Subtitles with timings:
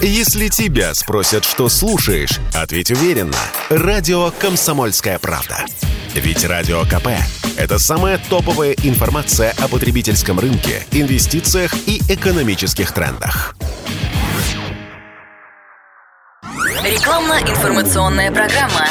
[0.00, 3.36] Если тебя спросят, что слушаешь, ответь уверенно.
[3.68, 5.64] Радио «Комсомольская правда».
[6.14, 7.08] Ведь Радио КП–
[7.56, 13.56] это самая топовая информация о потребительском рынке, инвестициях и экономических трендах.
[16.84, 18.86] Рекламно-информационная программа.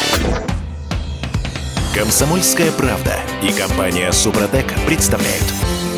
[1.95, 5.45] «Комсомольская правда» и компания «Супротек» представляют.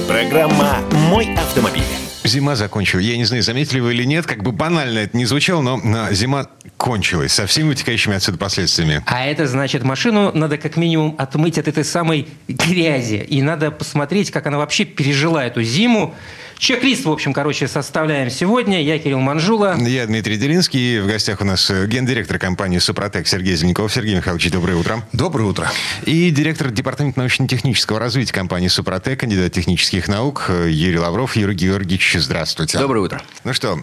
[0.07, 1.98] Программа «Мой автомобиль».
[2.23, 3.05] Зима закончилась.
[3.05, 6.47] Я не знаю, заметили вы или нет, как бы банально это не звучало, но зима
[6.77, 9.03] кончилась со всеми вытекающими отсюда последствиями.
[9.05, 13.25] А это значит, машину надо как минимум отмыть от этой самой грязи.
[13.27, 16.13] И надо посмотреть, как она вообще пережила эту зиму.
[16.59, 18.83] Чек-лист, в общем, короче, составляем сегодня.
[18.83, 19.77] Я Кирилл Манжула.
[19.79, 20.99] Я Дмитрий Делинский.
[20.99, 23.93] В гостях у нас э, гендиректор компании «Супротек» Сергей Зеленков.
[23.93, 25.01] Сергей Михайлович, доброе утро.
[25.13, 25.71] Доброе утро.
[26.03, 31.37] И директор департамента научно-технического развития компании «Супротек», кандидат технических наук э, Юрий Лавров.
[31.37, 32.77] Юрий Георгиевич, здравствуйте.
[32.77, 33.21] Доброе утро.
[33.45, 33.79] Ну что,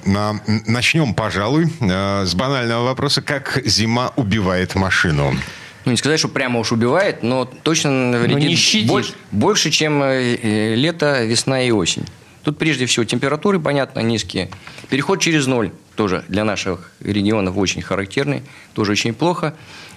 [0.66, 3.22] начнем, пожалуй, э, с банального вопроса.
[3.22, 5.34] Как зима убивает машину?
[5.86, 11.24] Ну, не сказать, что прямо уж убивает, но точно вредит не больше, больше, чем лето,
[11.24, 12.04] весна и осень.
[12.46, 14.48] Тут прежде всего температуры, понятно, низкие.
[14.88, 19.52] Переход через ноль тоже для наших регионов очень характерный, тоже очень плохо.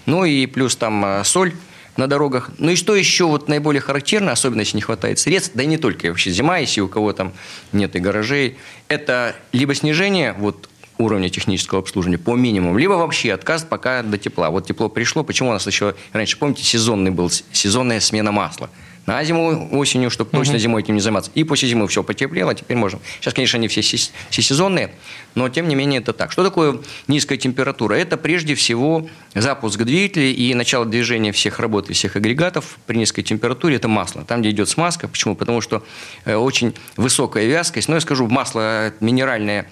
[0.07, 1.53] Ну и плюс там а, соль
[1.95, 2.49] на дорогах.
[2.57, 5.77] Ну и что еще вот наиболее характерно, особенно если не хватает средств, да и не
[5.77, 7.33] только вообще зима, если у кого там
[7.71, 13.61] нет и гаражей, это либо снижение вот уровня технического обслуживания по минимуму, либо вообще отказ
[13.61, 14.49] пока до тепла.
[14.49, 18.71] Вот тепло пришло, почему у нас еще раньше, помните, сезонный был, сезонная смена масла
[19.09, 20.59] на зиму, осенью, чтобы точно угу.
[20.59, 21.31] зимой этим не заниматься.
[21.33, 22.99] И после зимы все потеплело, теперь можем.
[23.19, 24.91] Сейчас, конечно, они все, все сезонные,
[25.33, 26.31] но тем не менее это так.
[26.31, 27.95] Что такое низкая температура?
[27.95, 33.23] Это прежде всего запуск двигателя и начало движения всех работ и всех агрегатов при низкой
[33.23, 33.77] температуре.
[33.77, 34.23] Это масло.
[34.23, 35.07] Там, где идет смазка.
[35.07, 35.35] Почему?
[35.35, 35.83] Потому что
[36.25, 37.87] э, очень высокая вязкость.
[37.87, 39.67] Но я скажу, масло минеральное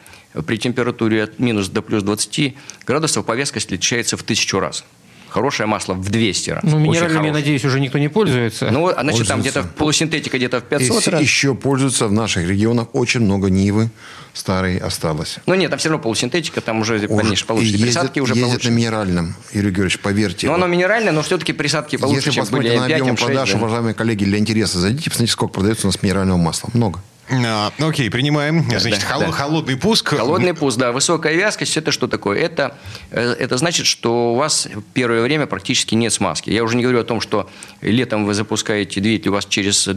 [0.48, 2.56] при температуре от минус до плюс 20
[2.88, 4.84] градусов по вязкости отличается в тысячу раз
[5.30, 6.64] хорошее масло в 200 раз.
[6.64, 8.70] Ну, минеральными, я надеюсь, уже никто не пользуется.
[8.72, 9.34] Ну, значит, пользуется.
[9.34, 11.22] там где-то полусинтетика где-то в 500 Если раз.
[11.22, 13.90] еще пользуются в наших регионах очень много Нивы
[14.34, 15.38] старой осталось.
[15.46, 17.82] Ну, нет, там все равно полусинтетика, там уже, уже конечно, получится.
[17.82, 18.70] Присадки уже ездят получше.
[18.70, 20.48] на минеральном, Юрий Георгиевич, поверьте.
[20.48, 23.26] Ну, оно минеральное, но все-таки присадки получше, Если чем посмотрите были на 5, объем М6,
[23.26, 23.58] продаж, да.
[23.58, 26.70] уважаемые коллеги, для интереса зайдите, посмотрите, сколько продается у нас минерального масла.
[26.74, 27.02] Много.
[27.30, 28.64] А, окей, принимаем.
[28.70, 29.32] Значит, да, хол- да.
[29.32, 30.10] холодный пуск.
[30.10, 30.92] Холодный пуск, да.
[30.92, 32.40] Высокая вязкость– это что такое?
[32.40, 32.78] Это,
[33.12, 36.50] э, это значит, что у вас первое время практически нет смазки.
[36.50, 37.50] Я уже не говорю о том, что
[37.82, 39.90] летом вы запускаете двигатель, у вас через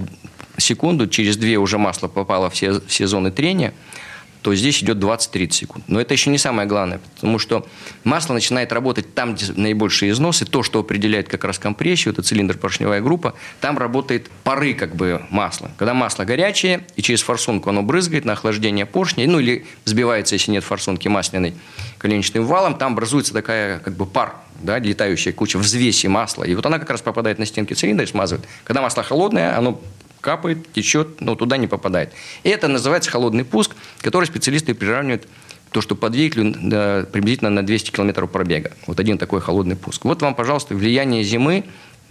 [0.58, 3.72] секунду, через две уже масло попало в все, все зоны трения–
[4.42, 5.84] то здесь идет 20-30 секунд.
[5.88, 7.66] Но это еще не самое главное, потому что
[8.04, 12.56] масло начинает работать там, где наибольшие износы, то, что определяет как раз компрессию, это цилиндр
[12.56, 15.70] поршневая группа, там работает пары как бы масла.
[15.76, 20.52] Когда масло горячее, и через форсунку оно брызгает на охлаждение поршня, ну или сбивается, если
[20.52, 21.54] нет форсунки масляной,
[21.98, 26.44] коленочным валом, там образуется такая как бы пар, да, летающая куча взвеси масла.
[26.44, 28.46] И вот она как раз попадает на стенки цилиндра и смазывает.
[28.64, 29.80] Когда масло холодное, оно
[30.20, 32.12] капает, течет, но туда не попадает.
[32.42, 35.26] И это называется холодный пуск, который специалисты приравнивают
[35.70, 38.72] то, что по двигателю да, приблизительно на 200 километров пробега.
[38.86, 40.04] Вот один такой холодный пуск.
[40.04, 41.64] Вот вам, пожалуйста, влияние зимы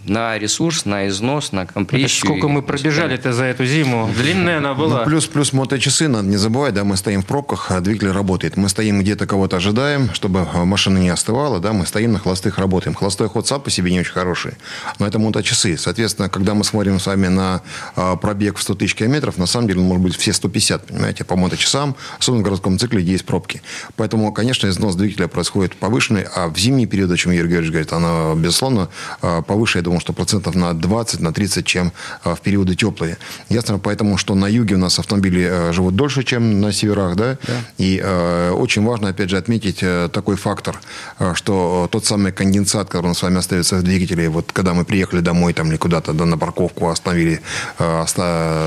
[0.04, 2.08] на ресурс, на износ, на компрессию.
[2.08, 4.10] Это сколько мы пробежали-то за эту зиму?
[4.16, 5.00] Длинная она была.
[5.00, 8.56] Ну, плюс, плюс моточасы, надо не забывать, да, мы стоим в пробках, а двигатель работает.
[8.56, 12.94] Мы стоим где-то кого-то ожидаем, чтобы машина не остывала, да, мы стоим на холостых, работаем.
[12.94, 14.54] Холостой ход сам по себе не очень хороший,
[14.98, 15.76] но это моточасы.
[15.76, 17.62] Соответственно, когда мы смотрим с вами на
[17.94, 21.24] а, пробег в 100 тысяч километров, на самом деле он может быть все 150, понимаете,
[21.24, 23.62] по моточасам, особенно в городском цикле, где есть пробки.
[23.96, 27.92] Поэтому, конечно, износ двигателя происходит повышенный, а в зимний период, о чем Юрий Георгиевич говорит,
[27.92, 28.88] она, безусловно,
[29.20, 31.92] а, повыше, я думаю, что процентов на 20, на 30, чем
[32.22, 33.16] а, в периоды теплые.
[33.48, 37.38] Ясно, поэтому, что на юге у нас автомобили э, живут дольше, чем на северах, да,
[37.78, 40.80] и э, очень важно, опять же, отметить э, такой фактор,
[41.18, 44.74] э, что тот самый конденсат, который у нас с вами остается в двигателе, вот когда
[44.74, 47.40] мы приехали домой там или куда-то да, на парковку, остановили,
[47.78, 48.04] э,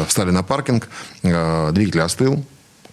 [0.08, 0.90] встали на паркинг,
[1.24, 2.44] э, двигатель остыл,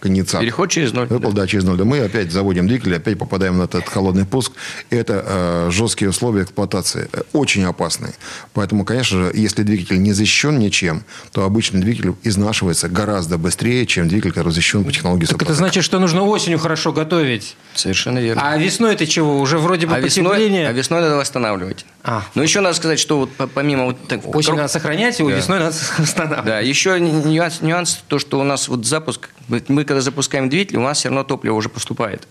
[0.01, 0.41] конденсат.
[0.41, 1.07] Переход через ноль.
[1.07, 1.77] Выпал, да, через ноль.
[1.77, 4.51] Да мы опять заводим двигатель, опять попадаем на этот холодный пуск.
[4.89, 7.07] Это э, жесткие условия эксплуатации.
[7.13, 8.13] Э, Очень опасные.
[8.53, 14.07] Поэтому, конечно же, если двигатель не защищен ничем, то обычный двигатель изнашивается гораздо быстрее, чем
[14.07, 17.55] двигатель, который защищен по технологии Так это значит, что нужно осенью хорошо готовить.
[17.75, 18.41] Совершенно верно.
[18.43, 19.39] А весной это чего?
[19.39, 20.67] Уже вроде бы А весной, потепление.
[20.67, 21.85] а весной надо восстанавливать.
[22.03, 22.23] А.
[22.35, 25.29] Но еще надо сказать, что вот по- помимо вот так, Осень крок- надо сохранять, его
[25.29, 25.35] Да.
[25.37, 26.45] весной надо восстанавливать.
[26.45, 30.81] Да, еще нюанс, нюанс, то, что у нас вот запуск, мы когда запускаем двигатель, у
[30.81, 32.27] нас все равно топливо уже поступает.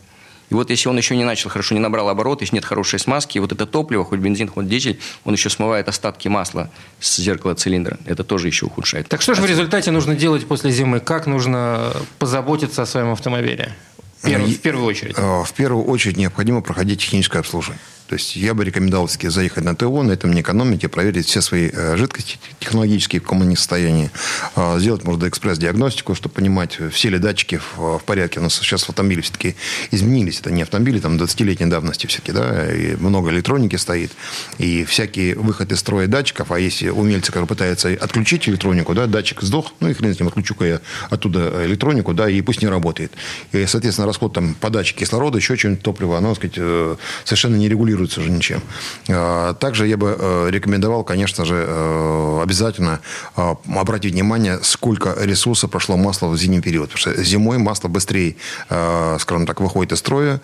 [0.50, 3.38] И вот если он еще не начал хорошо, не набрал оборот, если нет хорошей смазки,
[3.38, 7.98] вот это топливо, хоть бензин, хоть дизель, он еще смывает остатки масла с зеркала цилиндра.
[8.04, 9.08] Это тоже еще ухудшает.
[9.08, 10.98] Так что же в результате нужно делать после зимы?
[10.98, 13.76] Как нужно позаботиться о своем автомобиле?
[14.22, 15.16] В первую, в первую очередь.
[15.16, 17.80] В первую очередь необходимо проходить техническое обслуживание.
[18.10, 21.26] То есть я бы рекомендовал все-таки заехать на ТО, на этом не экономить и проверить
[21.26, 24.10] все свои э, жидкости технологические, в каком они состоянии.
[24.56, 28.40] А, сделать, может, экспресс-диагностику, чтобы понимать, все ли датчики в, в порядке.
[28.40, 29.54] У нас сейчас автомобили все-таки
[29.92, 30.40] изменились.
[30.40, 34.10] Это не автомобили там 20-летней давности все-таки, да, и много электроники стоит.
[34.58, 39.40] И всякие выходы из строя датчиков, а если умельцы, которые пытаются отключить электронику, да, датчик
[39.40, 40.80] сдох, ну и хрен с ним, отключу-ка я
[41.10, 43.12] оттуда электронику, да, и пусть не работает.
[43.52, 47.68] И, соответственно, расход там подачи кислорода, еще чем-то топлива, оно, так сказать, э, совершенно не
[47.68, 48.60] регулируется уже ничем.
[49.08, 53.00] А, также я бы э, рекомендовал, конечно же, э, обязательно
[53.36, 56.90] э, обратить внимание, сколько ресурса прошло масла в зимний период.
[56.90, 58.36] Потому что зимой масло быстрее,
[58.68, 60.40] скажем так, выходит из строя,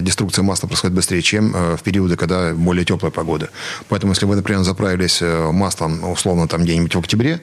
[0.00, 3.50] деструкция масла происходит быстрее, чем в периоды, когда более теплая погода.
[3.88, 7.40] Поэтому, если вы, например, заправились маслом, условно, там где-нибудь в октябре,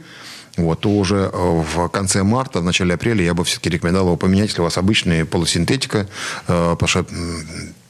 [0.58, 4.50] вот, то уже в конце марта, в начале апреля я бы все-таки рекомендовал его поменять,
[4.50, 6.08] если у вас обычная полусинтетика,
[6.48, 7.06] потому что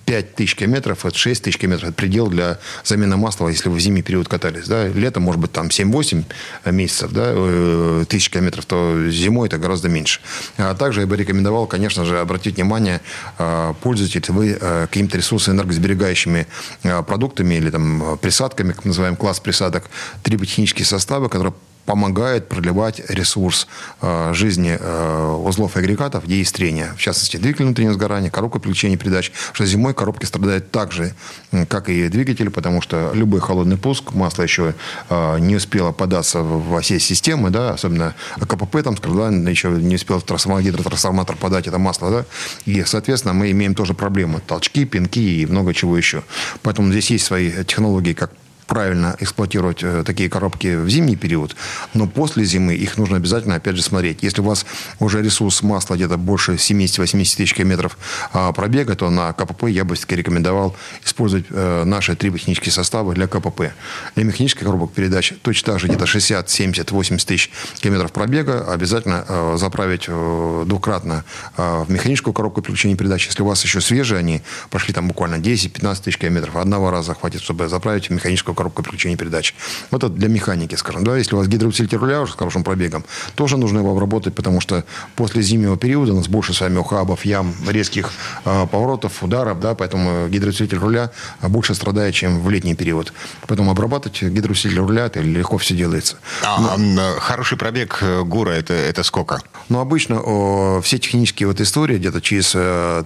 [0.06, 3.80] 5 тысяч километров, это 6 тысяч километров, это предел для замены масла, если вы в
[3.80, 4.68] зимний период катались.
[4.68, 4.88] Да?
[4.88, 6.24] Летом, может быть, там 7-8
[6.72, 10.22] месяцев, да, э, тысяч километров, то зимой это гораздо меньше.
[10.58, 13.02] А также я бы рекомендовал, конечно же, обратить внимание,
[13.82, 16.48] пользуетесь вы э, какими-то ресурсами энергосберегающими
[16.84, 19.90] а, продуктами или там присадками, как называем класс присадок,
[20.24, 21.54] триботехнические составы, которые
[21.86, 23.68] помогает продлевать ресурс
[24.02, 26.94] э, жизни э, узлов и агрегатов, где есть трение.
[26.98, 29.32] В частности, двигатель внутреннего сгорания, коробка переключения передач.
[29.54, 31.14] Что зимой коробки страдают так же,
[31.70, 34.74] как и двигатель, потому что любой холодный пуск, масло еще
[35.10, 40.20] э, не успело податься во все системы, да, особенно КПП, там, скордан, еще не успел
[40.20, 42.26] гидротрансформатор подать это масло, да,
[42.66, 44.40] и, соответственно, мы имеем тоже проблему.
[44.46, 46.24] Толчки, пинки и много чего еще.
[46.62, 48.32] Поэтому здесь есть свои технологии, как
[48.68, 51.56] правильно эксплуатировать э, такие коробки в зимний период,
[51.94, 54.24] но после зимы их нужно обязательно, опять же, смотреть.
[54.24, 54.66] Если у вас
[55.00, 57.98] уже ресурс масла где-то больше 70-80 тысяч километров
[58.34, 63.14] а, пробега, то на КПП я бы все-таки рекомендовал использовать э, наши три технические составы
[63.14, 63.74] для КПП.
[64.16, 69.26] Для механических коробок передач точно так же где-то 60, 70, 80 тысяч километров пробега обязательно
[69.28, 71.24] э, заправить двукратно
[71.58, 73.26] в механическую коробку переключения передач.
[73.26, 77.42] Если у вас еще свежие, они прошли там буквально 10-15 тысяч километров, одного раза хватит,
[77.42, 79.56] чтобы заправить в механическую коробка переключения передач.
[79.92, 81.04] Вот это для механики, скажем.
[81.04, 83.04] Да, если у вас гидроусилитель руля уже с хорошим пробегом,
[83.36, 84.84] тоже нужно его обработать, потому что
[85.16, 88.12] после зимнего периода у нас больше с вами ухабов, ям, резких
[88.46, 91.12] э, поворотов, ударов, да, поэтому гидроусилитель руля
[91.42, 93.14] больше страдает, чем в летний период.
[93.48, 96.18] Поэтому обрабатывать гидроусилитель руля это легко все делается.
[96.44, 99.42] А, Но, хороший пробег э, ГУРа это, это сколько?
[99.70, 102.56] Ну, обычно о, все технические вот истории где-то через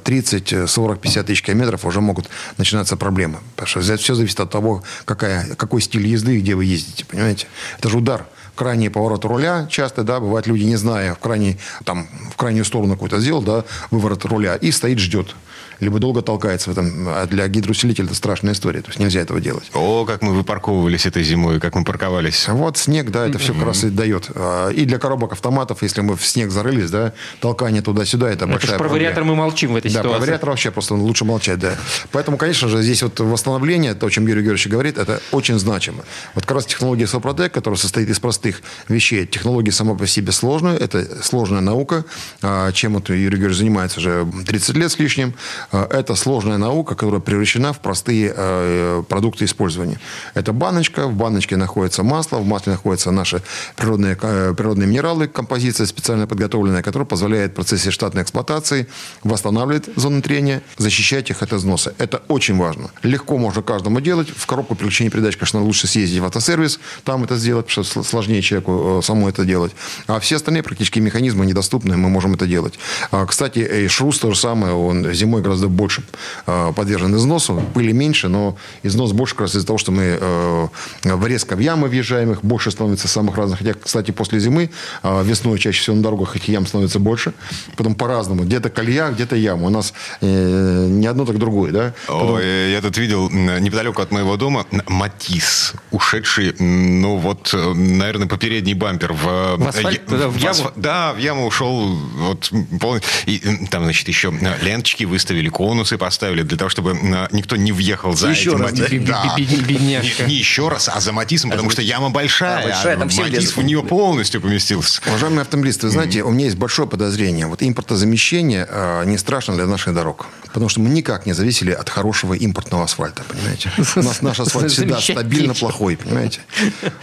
[0.04, 3.40] 30, 40, 50 тысяч километров уже могут начинаться проблемы.
[3.56, 7.48] Потому что все зависит от того, какая какой стиль езды и где вы ездите, понимаете?
[7.78, 8.26] Это же удар
[8.60, 12.96] крайний поворот руля часто, да, бывает люди, не зная, в, крайний, там, в крайнюю сторону
[12.96, 15.34] какой-то сделал, да, выворот руля, и стоит, ждет
[15.80, 17.08] либо долго толкается в этом.
[17.08, 18.82] А для гидроусилителя это страшная история.
[18.82, 19.70] То есть нельзя этого делать.
[19.74, 22.48] О, как мы выпарковывались этой зимой, как мы парковались.
[22.48, 24.30] Вот снег, да, это все как раз и дает.
[24.36, 28.48] А, и для коробок автоматов, если мы в снег зарылись, да, толкание туда-сюда, это, это
[28.48, 30.10] большая про вариатор мы молчим в этой да, ситуации.
[30.10, 31.76] Да, про вариатор вообще просто лучше молчать, да.
[32.12, 36.04] Поэтому, конечно же, здесь вот восстановление, то, о чем Юрий Георгиевич говорит, это очень значимо.
[36.36, 39.26] Вот как раз технология Сопротек, которая состоит из простых вещей.
[39.26, 42.06] Технология сама по себе сложная, это сложная наука.
[42.42, 45.34] А, чем вот Юрий Георгиевич занимается уже 30 лет с лишним.
[45.72, 50.00] Это сложная наука, которая превращена в простые э, продукты использования.
[50.34, 53.42] Это баночка, в баночке находится масло, в масле находятся наши
[53.76, 58.88] природные, э, природные минералы, композиция специально подготовленная, которая позволяет в процессе штатной эксплуатации
[59.24, 61.94] восстанавливать зоны трения, защищать их от износа.
[61.98, 62.90] Это очень важно.
[63.04, 64.30] Легко можно каждому делать.
[64.36, 68.42] В коробку переключения передач, конечно, лучше съездить в автосервис, там это сделать, потому что сложнее
[68.42, 69.74] человеку э, самому это делать.
[70.08, 72.80] А все остальные практически механизмы недоступны, мы можем это делать.
[73.12, 76.04] А, кстати, шрус то же самое, он зимой гораздо больше
[76.46, 77.62] Э, подвержен износу.
[77.74, 80.68] Пыли меньше, но износ больше как раз из-за того, что мы э,
[81.04, 83.60] в резко в ямы въезжаем, их больше становится самых разных.
[83.60, 84.70] Хотя, кстати, после зимы
[85.04, 87.34] э, весной чаще всего на дорогах этих ям становится больше.
[87.76, 88.44] Потом по-разному.
[88.44, 89.68] Где-то колея, где-то яма.
[89.68, 91.72] У нас не одно, так другое.
[91.72, 91.94] Да?
[92.08, 92.34] Потом...
[92.34, 98.74] Ой, я тут видел неподалеку от моего дома Матис, ушедший, ну вот, наверное, по передний
[98.74, 100.50] бампер в, в, асфальт, в, в яму.
[100.50, 100.72] Асф...
[100.76, 101.96] Да, в яму ушел.
[101.96, 103.02] Вот, полный...
[103.26, 103.40] И
[103.70, 108.16] там, значит, еще ленточки выставили, конусы поставили поставили для того, чтобы а, никто не въехал
[108.16, 108.62] за еще этим.
[108.62, 108.88] Раз, да?
[108.90, 109.36] Да.
[109.38, 112.64] Не, не еще раз, а за Матисом, потому что яма большая.
[112.64, 115.02] большая там Матис в нее полностью поместился.
[115.08, 117.48] Уважаемые автомобилисты, вы знаете, у меня есть большое подозрение.
[117.48, 120.28] Вот импортозамещение э, не страшно для наших дорог.
[120.48, 123.72] Потому что мы никак не зависели от хорошего импортного асфальта, понимаете?
[123.96, 126.42] У нас наш асфальт всегда стабильно плохой, понимаете?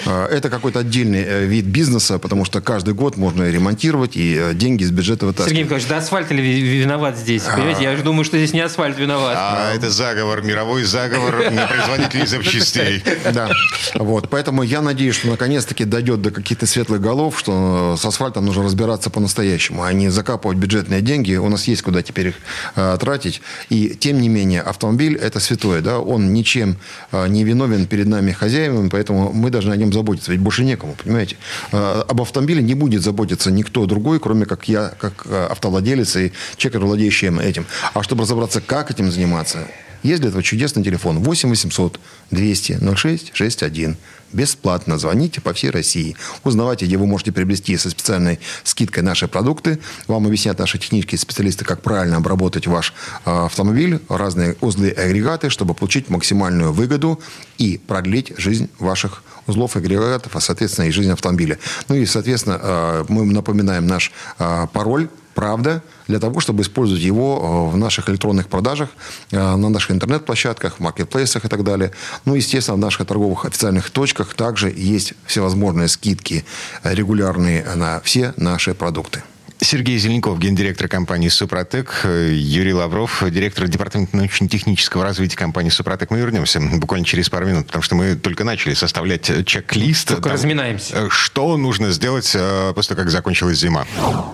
[0.04, 4.82] Это какой-то отдельный э, вид бизнеса, потому что каждый год можно ремонтировать и э, деньги
[4.82, 5.50] из бюджета вытаскивать.
[5.50, 7.42] Сергей Николаевич, да асфальт ли виноват здесь?
[7.42, 9.36] Понимаете, я думаю, что здесь не асфальт виноват.
[9.38, 13.02] А это заговор, мировой заговор на производителей запчастей.
[13.32, 13.50] Да.
[13.94, 14.30] Вот.
[14.30, 19.10] Поэтому я надеюсь, что наконец-таки дойдет до каких-то светлых голов, что с асфальтом нужно разбираться
[19.10, 21.34] по-настоящему, а не закапывать бюджетные деньги.
[21.34, 22.34] У нас есть куда теперь их
[22.76, 23.42] э, тратить.
[23.68, 25.80] И тем не менее, автомобиль это святое.
[25.80, 25.98] Да?
[25.98, 26.76] Он ничем
[27.12, 30.30] э, не виновен перед нами хозяевами, поэтому мы должны о нем заботиться.
[30.30, 31.36] Ведь больше некому, понимаете?
[31.72, 36.32] Э, об автомобиле не будет заботиться никто другой, кроме как я, как э, автовладелец и
[36.56, 37.66] человек, владеющий этим.
[37.94, 39.68] А чтобы разобраться, как этим заниматься,
[40.02, 43.96] есть для этого чудесный телефон 8 800 200 06 61.
[44.32, 46.16] Бесплатно звоните по всей России.
[46.44, 49.78] Узнавайте, где вы можете приобрести со специальной скидкой наши продукты.
[50.08, 52.92] Вам объяснят наши технические специалисты, как правильно обработать ваш
[53.24, 57.20] э, автомобиль, разные узлы и агрегаты, чтобы получить максимальную выгоду
[57.58, 61.58] и продлить жизнь ваших узлов и агрегатов, а, соответственно, и жизнь автомобиля.
[61.88, 67.68] Ну и, соответственно, э, мы напоминаем наш э, пароль правда, для того, чтобы использовать его
[67.68, 68.88] в наших электронных продажах,
[69.30, 71.92] на наших интернет-площадках, маркетплейсах и так далее.
[72.24, 76.44] Ну, естественно, в наших торговых официальных точках также есть всевозможные скидки
[76.82, 79.22] регулярные на все наши продукты.
[79.66, 86.12] Сергей Зеленков, гендиректор компании «Супротек», Юрий Лавров, директор департамента научно-технического развития компании «Супротек».
[86.12, 90.06] Мы вернемся буквально через пару минут, потому что мы только начали составлять чек-лист.
[90.06, 91.10] Только там, разминаемся.
[91.10, 93.86] Что нужно сделать э, после того, как закончилась зима.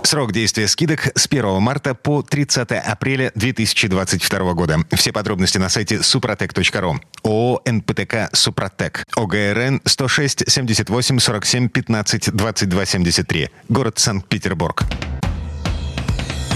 [0.02, 4.80] Срок действия скидок с 1 марта по 30 апреля 2022 года.
[4.92, 7.00] Все подробности на сайте suprotec.ru.
[7.22, 9.04] ООО «НПТК Супротек».
[9.16, 13.48] ОГРН 106 78 47 15 22 73.
[13.70, 14.84] Город Санкт-Петербург.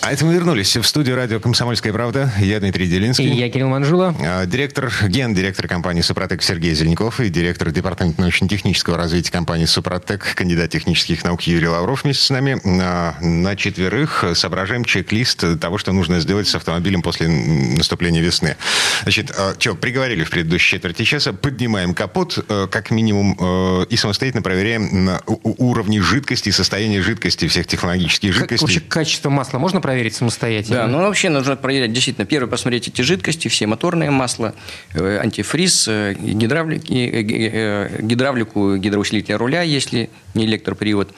[0.00, 2.32] А это мы вернулись в студию радио «Комсомольская правда».
[2.38, 3.26] Я Дмитрий Делинский.
[3.26, 4.14] И я Кирилл Манжула.
[4.20, 10.70] А, директор, гендиректор компании «Супротек» Сергей Зеленков и директор департамента научно-технического развития компании «Супротек», кандидат
[10.70, 12.60] технических наук Юрий Лавров вместе с нами.
[12.64, 18.56] На, на четверых соображаем чек-лист того, что нужно сделать с автомобилем после наступления весны.
[19.02, 25.18] Значит, а, что, приговорили в предыдущей четверти часа, поднимаем капот, как минимум, и самостоятельно проверяем
[25.26, 28.56] уровни жидкости, состояние жидкости, всех технологических жидкостей.
[28.56, 30.76] Как, вообще качество масла можно проверить самостоятельно?
[30.76, 32.26] Да, ну вообще нужно проверять действительно.
[32.26, 34.54] Первое, посмотреть эти жидкости, все моторные масла,
[34.92, 41.14] э, антифриз, э, гидравлики, э, гидравлику гидроусилителя руля, если не электропривод.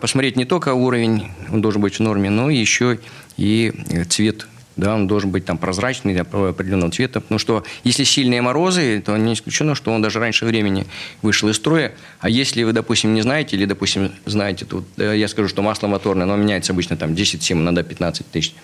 [0.00, 2.98] Посмотреть не только уровень, он должен быть в норме, но еще
[3.36, 3.72] и
[4.08, 9.16] цвет да, он должен быть там прозрачный, определенного цвета, потому что если сильные морозы, то
[9.16, 10.86] не исключено, что он даже раньше времени
[11.22, 15.28] вышел из строя, а если вы, допустим, не знаете, или, допустим, знаете, то э, я
[15.28, 18.54] скажу, что масло моторное, оно меняется обычно там 10-7, иногда 15 тысяч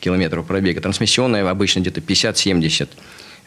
[0.00, 2.86] километров пробега, трансмиссионное обычно где-то 50-70, э,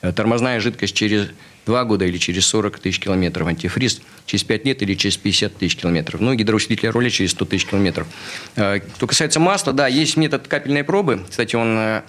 [0.02, 1.30] тормозная жидкость через
[1.66, 5.76] 2 года или через 40 тысяч километров, антифриз через 5 лет или через 50 тысяч
[5.76, 8.08] километров, ну, гидроусилитель руля через 100 тысяч километров.
[8.54, 12.02] Что э, касается масла, да, есть метод капельной пробы, кстати, он э,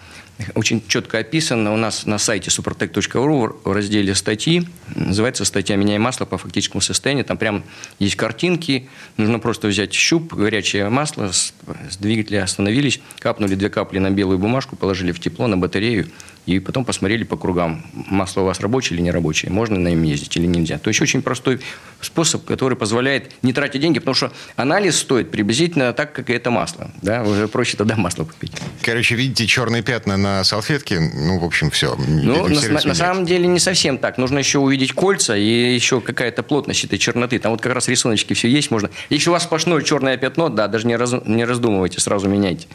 [0.54, 4.66] очень четко описан у нас на сайте supertech.ru в разделе статьи.
[4.94, 7.24] Называется статья «Меняем масло по фактическому состоянию».
[7.24, 7.62] Там прям
[7.98, 8.88] есть картинки.
[9.16, 11.52] Нужно просто взять щуп, горячее масло, с
[11.98, 16.08] двигателя остановились, капнули две капли на белую бумажку, положили в тепло на батарею
[16.46, 20.02] и потом посмотрели по кругам, масло у вас рабочее или не рабочее, можно на нем
[20.02, 20.78] ездить или нельзя.
[20.78, 21.60] То есть очень простой
[22.00, 26.50] способ, который позволяет не тратить деньги, потому что анализ стоит приблизительно так, как и это
[26.50, 26.90] масло.
[27.02, 27.22] Да?
[27.22, 28.52] Уже проще тогда масло купить.
[28.82, 31.94] Короче, видите черные пятна на салфетке, ну, в общем, все.
[31.96, 34.18] Ну, на, на, на самом деле не совсем так.
[34.18, 37.38] Нужно еще увидеть кольца и еще какая-то плотность этой черноты.
[37.38, 38.90] Там вот как раз рисуночки все есть, можно.
[39.10, 42.66] Если у вас сплошное черное пятно, да, даже не, раз, не раздумывайте, сразу меняйте.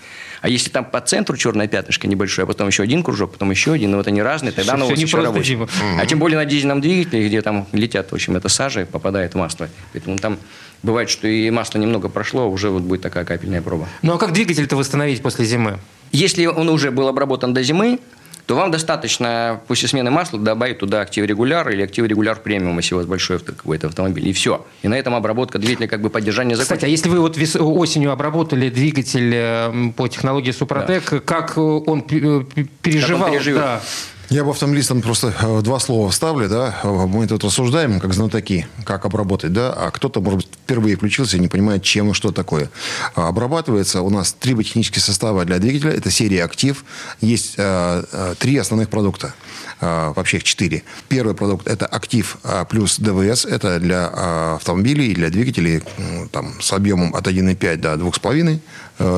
[0.45, 3.73] А если там по центру черное пятнышко небольшое, а потом еще один кружок, потом еще
[3.73, 5.57] один, но вот они разные, тогда оно все еще рабочее.
[5.57, 5.69] Угу.
[5.99, 9.69] А тем более на дизельном двигателе, где там летят, в общем, это сажа, попадает масло.
[9.91, 10.37] Поэтому там
[10.83, 13.87] бывает, что и масло немного прошло, а уже вот будет такая капельная проба.
[14.03, 15.79] Ну а как двигатель-то восстановить после зимы?
[16.11, 17.99] Если он уже был обработан до зимы,
[18.45, 22.95] то вам достаточно после смены масла добавить туда актив регуляр или актив регуляр премиум, если
[22.95, 24.65] у вас большой какой-то автомобиль, и все.
[24.83, 26.75] И на этом обработка двигателя как бы поддержание закончится.
[26.75, 31.19] Кстати, а если вы вот осенью обработали двигатель э, по технологии Супротек, да.
[31.19, 33.19] как он переживал?
[33.19, 33.61] Как он переживет?
[33.61, 33.81] Да.
[34.35, 36.75] Я бы автомобилистам просто э, два слова вставлю, да.
[36.83, 39.71] Мы тут рассуждаем, как знатоки, как обработать, да.
[39.71, 42.69] А кто-то, может быть, впервые включился и не понимает, чем и что такое.
[43.15, 45.91] А, обрабатывается у нас три технических состава для двигателя.
[45.91, 46.83] Это серия «Актив».
[47.21, 49.33] Есть э, э, три основных продукта.
[49.81, 50.83] Вообще их четыре.
[51.09, 52.37] Первый продукт– это «Актив
[52.69, 53.45] плюс ДВС».
[53.45, 55.83] Это для автомобилей, для двигателей
[56.31, 58.59] там, с объемом от 1,5 до 2,5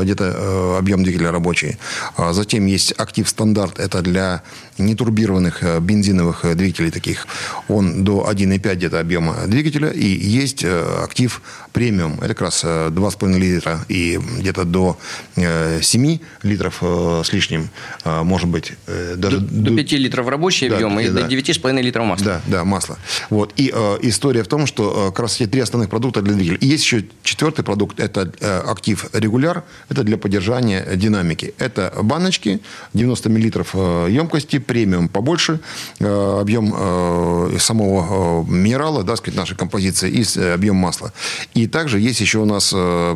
[0.03, 1.77] где-то объем двигателя рабочий.
[2.15, 4.41] А затем есть актив стандарт, это для
[4.79, 7.27] нетурбированных бензиновых двигателей таких.
[7.67, 9.89] Он до 1,5 где-то объема двигателя.
[9.89, 11.41] И есть актив
[11.73, 14.97] премиум, это как раз 2,5 литра и где-то до
[15.35, 17.69] 7 литров с лишним,
[18.05, 19.39] может быть, даже...
[19.39, 21.21] До, до 5 литров рабочий объем да, и да.
[21.21, 22.25] до 9,5 литров масла.
[22.25, 22.97] Да, да, масло.
[23.29, 23.53] Вот.
[23.57, 26.57] И э, история в том, что э, как раз эти три основных продукта для двигателя.
[26.57, 31.53] И есть еще четвертый продукт, это э, актив регуляр, это для поддержания динамики.
[31.57, 32.59] Это баночки,
[32.93, 35.59] 90 миллилитров э, емкости, премиум побольше,
[35.99, 41.13] э, объем э, самого э, минерала, да, сказать, нашей композиции, и объем масла.
[41.53, 42.69] И также есть еще у нас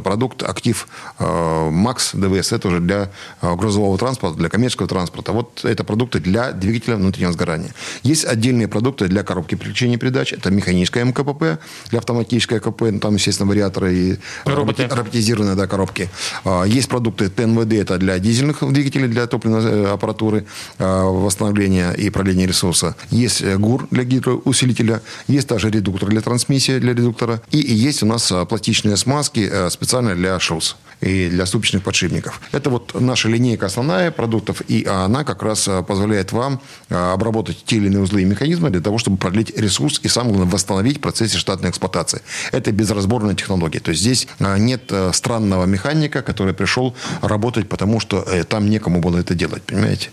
[0.03, 0.87] продукт актив
[1.19, 3.09] Max DVS, это уже для
[3.41, 5.31] грузового транспорта, для коммерческого транспорта.
[5.31, 7.73] Вот это продукты для двигателя внутреннего сгорания.
[8.03, 10.33] Есть отдельные продукты для коробки переключения передач.
[10.33, 14.87] Это механическая МКПП, для автоматической КП, ну, там, естественно, вариаторы и Роботы.
[14.89, 16.09] роботизированные да, коробки.
[16.45, 20.45] А, есть продукты ТНВД, это для дизельных двигателей, для топливной аппаратуры,
[20.79, 21.09] а,
[21.41, 22.95] восстановления и продления ресурса.
[23.09, 27.41] Есть э, ГУР для гидроусилителя, есть также редуктор для трансмиссии, для редуктора.
[27.51, 32.41] И, есть у нас а, пластичные смазки э, специально для ШУС и для ступичных подшипников.
[32.51, 37.87] Это вот наша линейка основная продуктов, и она как раз позволяет вам обработать те или
[37.87, 41.37] иные узлы и механизмы для того, чтобы продлить ресурс и, самое главное, восстановить в процессе
[41.37, 42.21] штатной эксплуатации.
[42.51, 43.79] Это безразборная технология.
[43.79, 49.33] То есть здесь нет странного механика, который пришел работать, потому что там некому было это
[49.33, 50.09] делать, понимаете?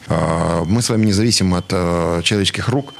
[0.66, 2.94] Мы с вами не зависим от человеческих рук.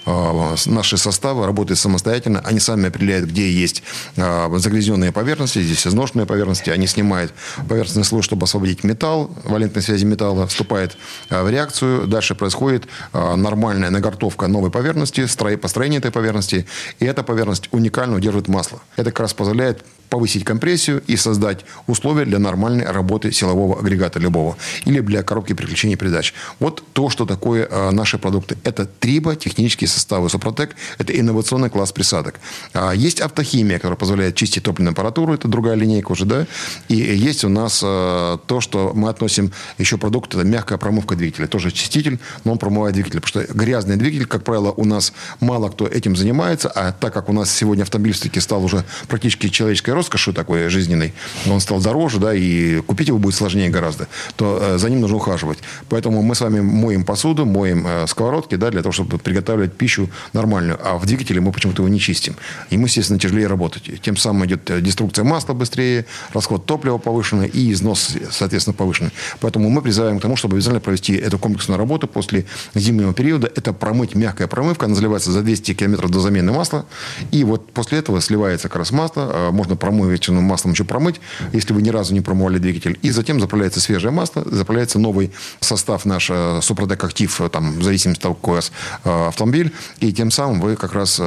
[0.67, 2.41] Наши составы работают самостоятельно.
[2.45, 3.83] Они сами определяют, где есть
[4.17, 6.71] загрязненные поверхности, здесь изношенные поверхности.
[6.71, 7.33] Они снимают
[7.79, 10.97] поверхностный слой, чтобы освободить металл, валентной связи металла, вступает
[11.31, 12.09] в реакцию.
[12.09, 16.67] Дальше происходит нормальная нагортовка новой поверхности, построение этой поверхности.
[16.99, 18.81] И эта поверхность уникально удерживает масло.
[18.97, 24.57] Это как раз позволяет повысить компрессию и создать условия для нормальной работы силового агрегата любого.
[24.85, 26.35] Или для коробки переключения передач.
[26.61, 28.57] Вот то, что такое э, наши продукты.
[28.65, 30.77] Это триба, технические составы Супротек.
[30.99, 32.41] Это инновационный класс присадок.
[32.73, 35.35] А есть автохимия, которая позволяет чистить топливную аппаратуру.
[35.35, 36.47] Это другая линейка уже, да.
[36.89, 40.35] И есть у нас э, то, что мы относим еще продукт.
[40.35, 41.47] Это мягкая промывка двигателя.
[41.47, 43.21] Тоже чиститель, но он промывает двигатель.
[43.21, 46.69] Потому что грязный двигатель, как правило, у нас мало кто этим занимается.
[46.69, 51.13] А так как у нас сегодня автомобиль все-таки стал уже практически человеческой роскошью такой жизненной,
[51.51, 54.07] он стал дороже, да, и купить его будет сложнее гораздо,
[54.37, 55.59] то э, за ним нужно ухаживать.
[55.89, 60.09] Поэтому мы с вами моем посуду, моем э, сковородки, да, для того, чтобы приготавливать пищу
[60.33, 60.79] нормальную.
[60.83, 62.37] А в двигателе мы почему-то его не чистим.
[62.71, 64.01] Ему, естественно, тяжелее работать.
[64.03, 69.11] Тем самым идет э, деструкция масла быстрее, расход топлива повышенный и износ, соответственно, повышенный.
[69.41, 73.51] Поэтому мы призываем к тому, чтобы обязательно провести эту комплексную работу после зимнего периода.
[73.57, 76.87] Это промыть мягкая промывка, она за 200 километров до замены масла.
[77.33, 79.51] И вот после этого сливается как раз масло.
[79.51, 79.88] Можно промывать
[80.29, 81.21] качественным маслом еще промыть,
[81.53, 82.99] если вы ни разу не промывали двигатель.
[83.03, 87.83] И затем заправляется свежее масло, заправляется новый состав наш э, Супротек Актив, э, там, в
[87.83, 88.73] зависимости от того, какой у вас
[89.05, 89.73] э, автомобиль.
[90.01, 91.19] И тем самым вы как раз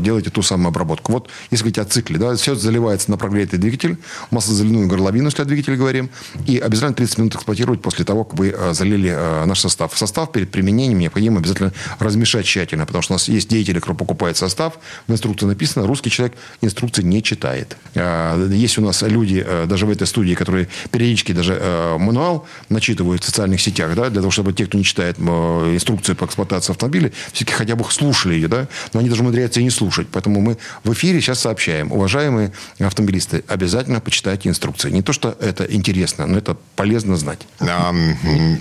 [0.00, 1.12] делаете ту самую обработку.
[1.12, 3.96] Вот, если говорить о цикле, да, все заливается на прогретый двигатель,
[4.30, 6.10] маслозаливную горловину, если о двигателе говорим,
[6.46, 9.10] и обязательно 30 минут эксплуатировать после того, как вы залили
[9.46, 9.96] наш состав.
[9.96, 14.36] Состав перед применением необходимо обязательно размешать тщательно, потому что у нас есть деятели, кто покупает
[14.36, 17.76] состав, в инструкции написано, русский человек инструкции не читает.
[18.02, 22.46] А, есть у нас люди, э, даже в этой студии, которые периодически даже э, мануал
[22.68, 26.24] начитывают в социальных сетях, да, для того, чтобы те, кто не читает э, инструкцию по
[26.24, 30.08] эксплуатации автомобиля, все-таки хотя бы слушали ее, да, но они даже умудряются и не слушать.
[30.10, 34.90] Поэтому мы в эфире сейчас сообщаем, уважаемые автомобилисты, обязательно почитайте инструкции.
[34.90, 37.46] Не то, что это интересно, но это полезно знать.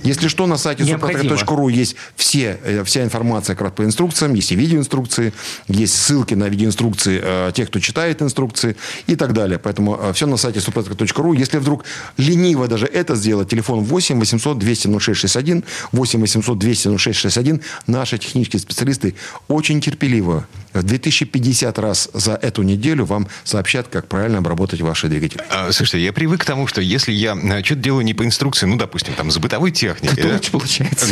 [0.04, 4.56] Если что, на сайте suprotec.ru есть все, вся информация как раз по инструкциям, есть и
[4.56, 5.34] видеоинструкции,
[5.68, 8.76] есть ссылки на видеоинструкции тех, кто читает инструкции
[9.08, 9.60] и так далее.
[9.60, 11.36] Поэтому э, все на сайте suprotec.ru.
[11.36, 11.86] Если вдруг
[12.18, 17.62] лениво даже это сделать, телефон 8 800 200 0661, 8 800 200 0661.
[17.88, 19.16] Наши технические специалисты
[19.48, 25.44] очень терпеливо в 2050 раз за эту неделю вам сообщат, как правильно обработать ваши двигатели.
[25.50, 28.66] А, слушайте, я привык к тому, что если я э, что-то делаю не по инструкции,
[28.66, 30.24] ну, допустим, там, с бытовой техникой...
[30.24, 31.08] Да, получается.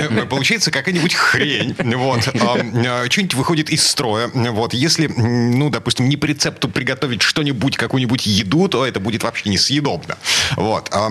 [0.00, 1.74] Э, получается какая-нибудь хрень.
[1.78, 2.28] Вот.
[2.40, 4.30] А, что-нибудь выходит из строя.
[4.32, 4.74] Вот.
[4.74, 10.16] Если, ну, допустим, не по рецепту приготовить что-нибудь, какую-нибудь еду, то это будет вообще несъедобно.
[10.56, 10.88] Вот.
[10.92, 11.10] А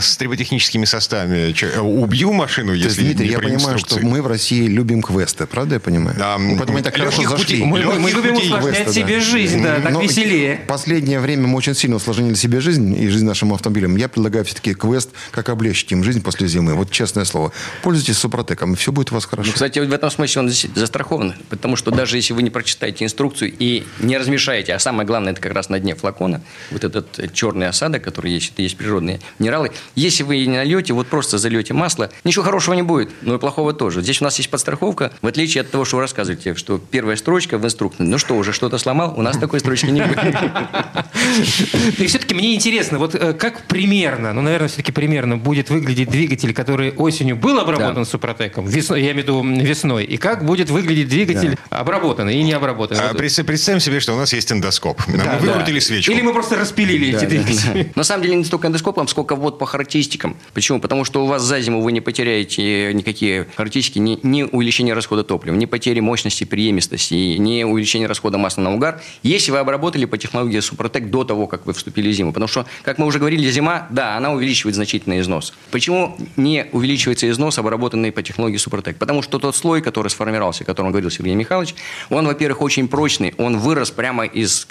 [0.00, 5.46] с триботехническими составами убью машину, если Дмитрий, я понимаю, что мы в России любим квесты,
[5.46, 6.16] правда я понимаю?
[6.58, 7.62] Поэтому так хорошо зашли.
[7.64, 10.60] Мы, мы любим усложнять себе жизнь, да, так веселее.
[10.66, 13.96] Последнее время мы очень сильно усложнили себе жизнь и жизнь нашим автомобилям.
[13.96, 16.74] Я предлагаю все-таки квест, как облегчить им жизнь после зимы.
[16.74, 17.52] Вот честное слово.
[17.82, 19.48] Пользуйтесь Супротеком, и все будет у вас хорошо.
[19.48, 23.52] Ну, кстати, в этом смысле он застрахован, потому что даже если вы не прочитаете инструкцию
[23.58, 27.68] и не размешаете, а самое главное, это как раз на дне флакона, вот этот черный
[27.68, 29.70] осадок, который есть, это есть природные минералы.
[29.94, 33.72] Если вы не нальете, вот просто зальете масло, ничего хорошего не будет, но и плохого
[33.72, 34.02] тоже.
[34.02, 37.58] Здесь у нас есть подстраховка, в отличие от того, что вы рассказываете, что первая строчка
[37.58, 40.18] в инструкции, ну что, уже что-то сломал, у нас такой строчки не будет.
[41.98, 46.52] И все-таки мне интересно, вот э, как примерно, ну, наверное, все-таки примерно будет выглядеть двигатель,
[46.52, 51.08] который осенью был обработан Супротеком, весной, я имею в виду весной, и как будет выглядеть
[51.08, 53.00] двигатель обработанный и не обработанный.
[53.00, 53.18] А Вот.
[53.18, 55.00] представим себе, что у нас есть эндоскоп.
[55.06, 55.84] Мы Да, выкрутили да.
[55.84, 56.12] свечку.
[56.12, 57.92] Или мы просто распилили эти двигатели.
[57.94, 60.36] На самом деле не столько эндоскопом, сколько вот по характеристикам.
[60.54, 60.80] Почему?
[60.80, 65.24] Потому что у вас за зиму вы не потеряете никакие характеристики, ни, ни увеличение расхода
[65.24, 70.18] топлива, ни потери мощности, преемистости, ни увеличение расхода масла на угар, если вы обработали по
[70.18, 72.32] технологии Супротек до того, как вы вступили в зиму.
[72.32, 75.52] Потому что, как мы уже говорили, зима, да, она увеличивает значительный износ.
[75.70, 78.98] Почему не увеличивается износ, обработанный по технологии Супротек?
[78.98, 81.74] Потому что тот слой, который сформировался, о котором говорил Сергей Михайлович,
[82.10, 84.64] он, во-первых, очень прочный, он вырос прямо из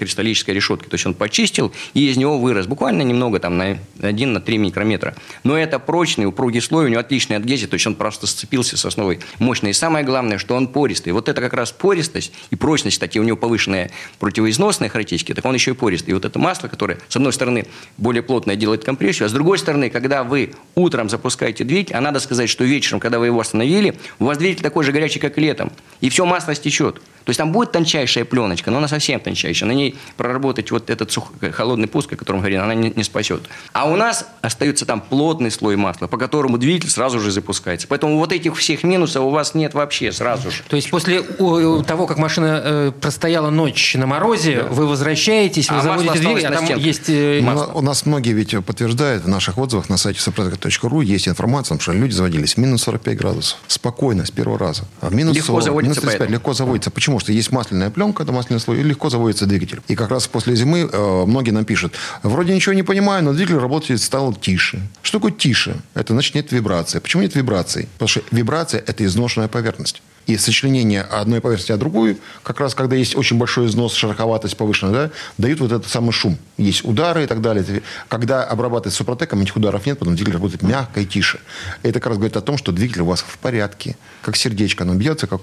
[0.45, 0.87] кристаллической решетки.
[0.87, 5.15] То есть он почистил, и из него вырос буквально немного, там, на 1-3 микрометра.
[5.43, 8.85] Но это прочный, упругий слой, у него отличный адгезия, то есть он просто сцепился с
[8.85, 9.71] основой мощной.
[9.71, 11.13] И самое главное, что он пористый.
[11.13, 15.55] Вот это как раз пористость и прочность, кстати, у него повышенная противоизносная характеристики, так он
[15.55, 16.11] еще и пористый.
[16.11, 17.65] И вот это масло, которое, с одной стороны,
[17.97, 22.19] более плотное делает компрессию, а с другой стороны, когда вы утром запускаете двигатель, а надо
[22.19, 25.71] сказать, что вечером, когда вы его остановили, у вас двигатель такой же горячий, как летом,
[26.01, 26.95] и все масло стечет.
[27.25, 29.67] То есть там будет тончайшая пленочка, но она совсем тончайшая.
[29.67, 29.95] На ней
[30.35, 31.31] проработать вот этот сух...
[31.53, 33.43] холодный пуск, о котором говорили, она не, не спасет.
[33.73, 37.87] А у нас остается там плотный слой масла, по которому двигатель сразу же запускается.
[37.87, 40.63] Поэтому вот этих всех минусов у вас нет вообще сразу же.
[40.67, 45.77] То есть после о, того, как машина э, простояла ночь на морозе, вы возвращаетесь, вы
[45.77, 46.83] А масло заводите двигатель, а там стенке.
[46.85, 47.09] есть...
[47.09, 51.27] э, У нас- У нас многие ведь подтверждают в наших отзывах на сайте сопротек.ру есть
[51.29, 53.59] информация, что люди заводились в минус 45 градусов.
[53.67, 54.83] Спокойно, с первого раза.
[55.01, 56.33] А в минус Легко 40, заводится минус 35 поэтому.
[56.35, 56.91] легко заводится.
[56.91, 57.19] Почему?
[57.19, 59.81] Что есть масляная пленка, это масляный слой, и легко заводится двигатель.
[59.87, 63.57] И как раз после зимы э, многие нам пишут, вроде ничего не понимаю, но двигатель
[63.57, 64.81] работает стал тише.
[65.01, 65.77] Что такое тише?
[65.93, 66.99] Это значит нет вибрации.
[66.99, 67.87] Почему нет вибрации?
[67.93, 70.01] Потому что вибрация– это изношенная поверхность.
[70.27, 74.91] И сочленение одной поверхности от другой, как раз когда есть очень большой износ, шероховатость повышенная,
[74.91, 76.39] да, дают вот этот самый шум.
[76.57, 77.83] Есть удары и так далее.
[78.07, 81.39] Когда обрабатывать супротеком, этих ударов нет, потом двигатель работает мягко и тише.
[81.83, 83.97] Это как раз говорит о том, что двигатель у вас в порядке.
[84.23, 85.41] Как сердечко, оно бьется, как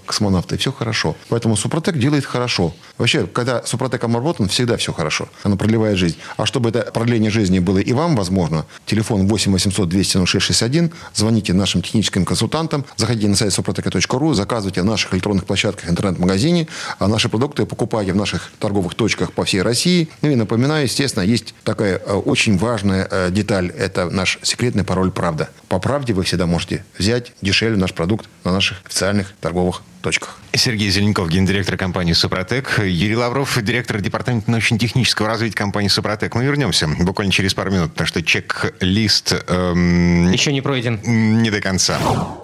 [0.50, 1.16] и все хорошо.
[1.28, 2.74] Поэтому супротек делает хорошо.
[2.98, 5.28] Вообще, когда супротеком обработан, всегда все хорошо.
[5.42, 6.16] Оно продлевает жизнь.
[6.36, 11.52] А чтобы это продление жизни было и вам возможно, телефон 8 800 200 0661, звоните
[11.52, 17.28] нашим техническим консультантам, заходите на сайт супротека.ру, заказывайте в наших электронных площадках интернет-магазине, а наши
[17.28, 20.08] продукты покупайте в наших торговых точках по всей России.
[20.22, 23.70] Ну и напоминаю, естественно, есть такая э, очень важная э, деталь.
[23.70, 25.48] Это наш секретный пароль «Правда».
[25.68, 30.38] По правде вы всегда можете взять дешевле наш продукт на наших официальных торговых точках.
[30.54, 32.78] Сергей Зеленков, гендиректор компании «Супротек».
[32.78, 36.34] Юрий Лавров, директор департамента научно-технического развития компании «Супротек».
[36.34, 41.00] Мы вернемся буквально через пару минут, потому что чек-лист эм, Еще не пройден.
[41.04, 41.98] не до конца.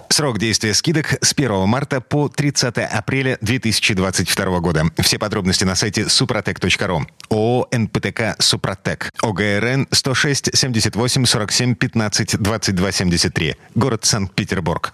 [0.09, 4.85] Срок действия скидок с 1 марта по 30 апреля 2022 года.
[4.99, 7.05] Все подробности на сайте suprotec.ru.
[7.29, 9.11] ООО «НПТК Супротек».
[9.21, 13.55] ОГРН 106 78 47 15 22 73.
[13.75, 14.93] Город Санкт-Петербург.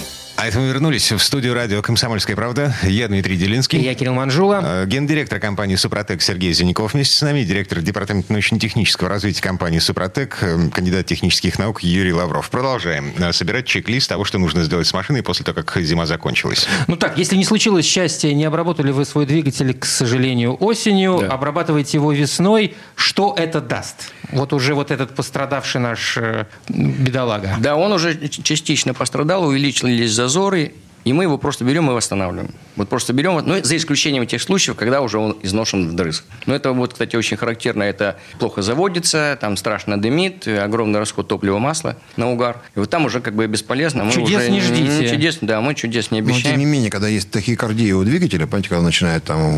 [0.41, 2.73] А это мы вернулись в студию радио «Комсомольская правда».
[2.81, 3.79] Я Дмитрий И Делинский.
[3.79, 4.59] я Кирилл Манжула.
[4.63, 10.39] Э, Гендиректор компании «Супротек» Сергей Зеленков вместе с нами, директор департамента научно-технического развития компании «Супротек»,
[10.41, 12.49] э, кандидат технических наук Юрий Лавров.
[12.49, 16.65] Продолжаем э, собирать чек-лист того, что нужно сделать с машиной после того, как зима закончилась.
[16.87, 21.27] Ну так, если не случилось счастья, не обработали вы свой двигатель, к сожалению, осенью, Да.
[21.27, 24.11] обрабатываете его весной, что это даст?
[24.31, 26.17] Вот уже вот этот пострадавший наш
[26.67, 27.57] бедолага.
[27.59, 32.53] Да, он уже частично пострадал, увеличились зазоры, и мы его просто берем и восстанавливаем.
[32.75, 36.23] Вот просто берем, ну, за исключением тех случаев, когда уже он изношен вдрызг.
[36.45, 37.83] Но это вот, кстати, очень характерно.
[37.83, 42.61] Это плохо заводится, там страшно дымит, огромный расход топлива масла на угар.
[42.75, 44.03] И вот там уже как бы бесполезно.
[44.03, 45.09] Мы Чудес уже, не ждите.
[45.09, 46.59] Чудес, да, мы чудес не Но, тем обещаем.
[46.59, 49.55] не менее, когда есть тахикардия у двигателя, понимаете, когда начинает там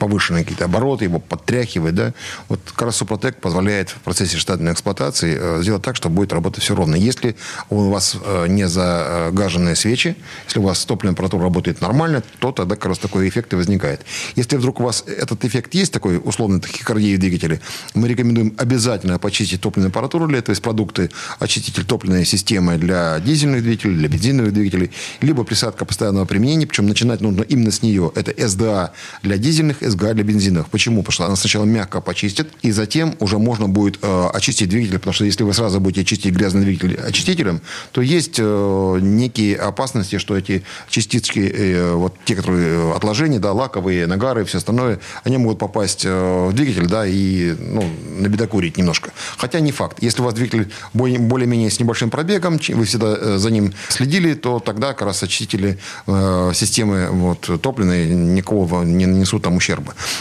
[0.00, 2.14] повышенные какие-то обороты, его подтряхивает, да,
[2.48, 6.64] вот как раз Супротек позволяет в процессе штатной эксплуатации э, сделать так, чтобы будет работать
[6.64, 6.96] все ровно.
[6.96, 7.36] Если
[7.68, 12.76] у вас э, не загаженные свечи, если у вас топливная аппаратура работает нормально, то тогда
[12.76, 14.00] как раз такой эффект и возникает.
[14.36, 17.60] Если вдруг у вас этот эффект есть, такой условный тахикардия в двигателе,
[17.92, 23.62] мы рекомендуем обязательно почистить топливную аппаратуру для этого, есть продукты очиститель топливной системы для дизельных
[23.62, 28.10] двигателей, для бензиновых двигателей, либо присадка постоянного применения, причем начинать нужно именно с нее.
[28.14, 30.68] Это СДА для дизельных СГА для бензинов.
[30.70, 31.02] Почему?
[31.02, 35.14] Потому что она сначала мягко почистит, и затем уже можно будет э, очистить двигатель, потому
[35.14, 37.60] что если вы сразу будете чистить грязный двигатель очистителем,
[37.92, 44.06] то есть э, некие опасности, что эти частички, э, вот те, которые отложения, да, лаковые,
[44.06, 47.84] нагары и все остальное, они могут попасть э, в двигатель, да, и ну,
[48.18, 49.10] набедокурить немножко.
[49.36, 49.98] Хотя не факт.
[50.00, 54.60] Если у вас двигатель более-менее с небольшим пробегом, вы всегда э, за ним следили, то
[54.60, 59.79] тогда как раз очистители э, системы вот, топливной никакого не нанесут там ущерба.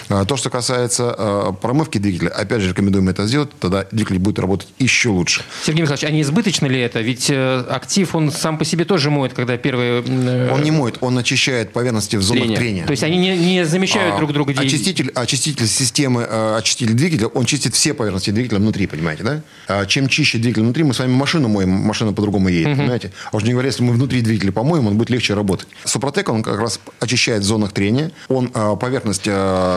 [0.09, 4.39] А то, что касается э, промывки двигателя, опять же, рекомендуем это сделать, тогда двигатель будет
[4.39, 5.43] работать еще лучше.
[5.63, 7.01] Сергей Михайлович, а не избыточно ли это?
[7.01, 10.03] Ведь э, актив, он сам по себе тоже моет, когда первые...
[10.05, 12.57] Э, он не моет, он очищает поверхности в зонах трения.
[12.57, 12.85] трения.
[12.85, 14.53] То есть они не, не замещают а, друг друга?
[14.57, 19.41] Очиститель, очиститель системы, очиститель двигателя, он чистит все поверхности двигателя внутри, понимаете, да?
[19.67, 22.77] А чем чище двигатель внутри, мы с вами машину моем, машина по-другому едет, угу.
[22.77, 23.11] понимаете?
[23.31, 25.67] А уж не говоря, если мы внутри двигателя помоем, он будет легче работать.
[25.85, 29.27] Супротек, он как раз очищает в зонах трения, он поверхность,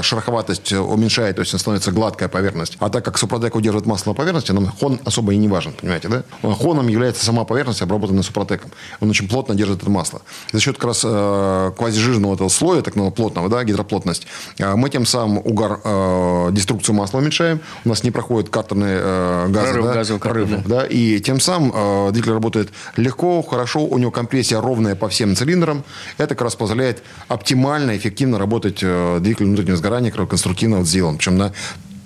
[0.03, 2.77] шероховатость уменьшает, то есть становится гладкая поверхность.
[2.81, 6.09] А так как Супротек удерживает масло на поверхности, нам хон особо и не важен, понимаете,
[6.09, 6.23] да?
[6.43, 8.71] Хоном является сама поверхность, обработанная Супротеком.
[9.01, 10.23] Он очень плотно держит это масло.
[10.53, 14.27] за счет как раз э, квазижирного этого слоя, так называемого плотного, да, гидроплотность,
[14.59, 19.47] э, мы тем самым угар, э, деструкцию масла уменьшаем, у нас не проходит картерные э,
[19.49, 20.63] газы, прорыв, да, газовый прорыв, да.
[20.65, 25.37] да, и тем самым э, двигатель работает легко, хорошо, у него компрессия ровная по всем
[25.37, 25.85] цилиндрам.
[26.19, 31.17] Это как раз позволяет оптимально, эффективно работать э, двигатель внутреннего сгорания, который конструктивно вот сделан.
[31.17, 31.53] Причем на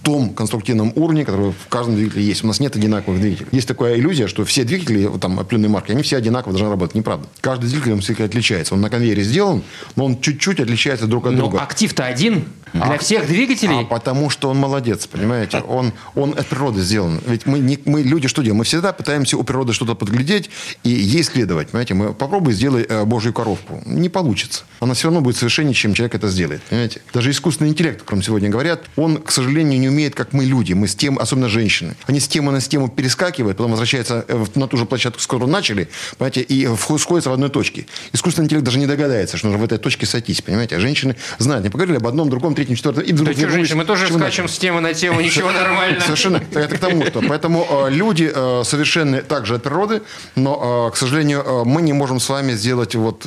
[0.03, 2.45] том конструктивном уровне, который в каждом двигателе есть.
[2.45, 3.49] У нас нет одинаковых двигателей.
[3.51, 6.95] Есть такая иллюзия, что все двигатели, там, определенной марки, они все одинаково должны работать.
[6.95, 7.27] Неправда.
[7.41, 8.75] Каждый двигатель, он все отличается.
[8.75, 9.65] Он на конвейере сделан,
[9.97, 11.59] но он чуть-чуть отличается друг от но друга.
[11.59, 13.81] актив-то один для а, всех двигателей?
[13.81, 15.61] А потому что он молодец, понимаете?
[15.61, 17.21] Он, он от природы сделан.
[17.27, 18.59] Ведь мы, не, мы люди что делаем?
[18.59, 20.51] Мы всегда пытаемся у природы что-то подглядеть
[20.83, 21.69] и ей следовать.
[21.69, 21.95] Понимаете?
[21.95, 23.83] Мы попробуй сделай э, божью коровку.
[23.87, 24.65] Не получится.
[24.81, 26.63] Она все равно будет совершеннее, чем человек это сделает.
[26.63, 27.01] Понимаете?
[27.13, 30.73] Даже искусственный интеллект, о котором сегодня говорят, он, к сожалению, не умеет, как мы люди
[30.73, 34.69] мы с тем, особенно женщины, они с темы на тему перескакивают, потом возвращаются э, на
[34.69, 37.87] ту же площадку, с которой начали, понимаете, и сходятся в одной точке.
[38.13, 40.77] Искусственный интеллект даже не догадается, что нужно в этой точке сойтись, понимаете.
[40.77, 43.29] А женщины знают, не поговорили об одном, другом, третьем, четвертом, и вдруг...
[43.29, 46.01] Да что, женщины, мы тоже скачем с темы на тему, ничего нормально.
[46.01, 46.43] Совершенно.
[46.53, 47.23] Это к тому, что.
[47.29, 50.03] Поэтому э, люди э, совершенны также от природы,
[50.35, 53.21] но, к сожалению, мы не можем с вами сделать вот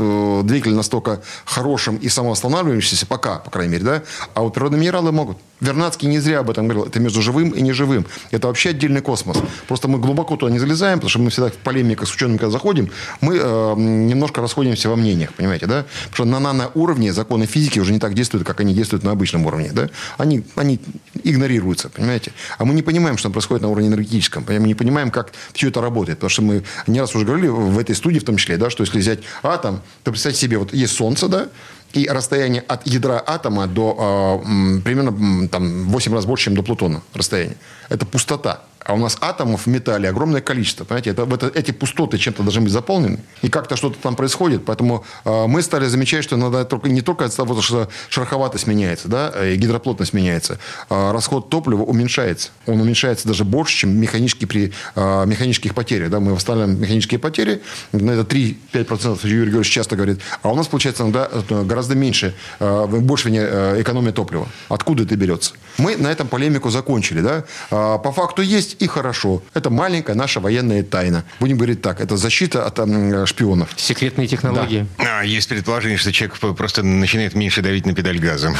[0.45, 5.37] двигатель настолько хорошим и самоостанавливающимся, пока, по крайней мере, да, а вот природные минералы могут.
[5.61, 6.85] Вернадский не зря об этом говорил.
[6.85, 8.05] Это между живым и неживым.
[8.31, 9.37] Это вообще отдельный космос.
[9.67, 12.51] Просто мы глубоко туда не залезаем, потому что мы всегда в полемиках с учеными, когда
[12.51, 12.89] заходим,
[13.21, 15.85] мы э, немножко расходимся во мнениях, понимаете, да?
[16.11, 19.45] Потому что на наноуровне законы физики уже не так действуют, как они действуют на обычном
[19.45, 19.89] уровне, да?
[20.17, 20.79] Они, они
[21.23, 22.31] игнорируются, понимаете?
[22.57, 24.45] А мы не понимаем, что происходит на уровне энергетическом.
[24.47, 26.19] Мы не понимаем, как все это работает.
[26.19, 28.83] Потому что мы не раз уже говорили в этой студии в том числе, да, что
[28.83, 31.49] если взять атом, то представьте себе, вот есть Солнце, да,
[31.93, 37.01] и расстояние от ядра атома до э, примерно там, 8 раз больше, чем до Плутона
[37.13, 37.57] расстояние.
[37.89, 38.61] Это пустота.
[38.89, 40.83] А у нас атомов в металле огромное количество.
[40.83, 43.19] Понимаете, это, это, эти пустоты чем-то должны быть заполнены.
[43.43, 44.65] И как-то что-то там происходит.
[44.65, 49.07] Поэтому э, мы стали замечать, что надо только, не только от того, что шероховатость меняется,
[49.07, 50.57] да, и гидроплотность меняется.
[50.89, 52.49] А расход топлива уменьшается.
[52.65, 56.09] Он уменьшается даже больше, чем механические при э, механических потерях.
[56.09, 56.19] Да.
[56.19, 57.61] Мы восстанавливаем механические потери.
[57.91, 60.19] На это 3-5% Юрий Георгиевич часто говорит.
[60.41, 64.47] А у нас получается иногда э, гораздо меньше, э, больше э, экономия топлива.
[64.67, 65.53] Откуда это берется?
[65.79, 67.21] Мы на этом полемику закончили.
[67.21, 67.43] Да?
[67.69, 69.41] По факту есть и хорошо.
[69.53, 71.23] Это маленькая наша военная тайна.
[71.39, 72.77] Будем говорить так, это защита от
[73.27, 73.69] шпионов.
[73.75, 74.85] Секретные технологии.
[74.97, 75.19] Да.
[75.19, 78.53] А, есть предположение, что человек просто начинает меньше давить на педаль газа.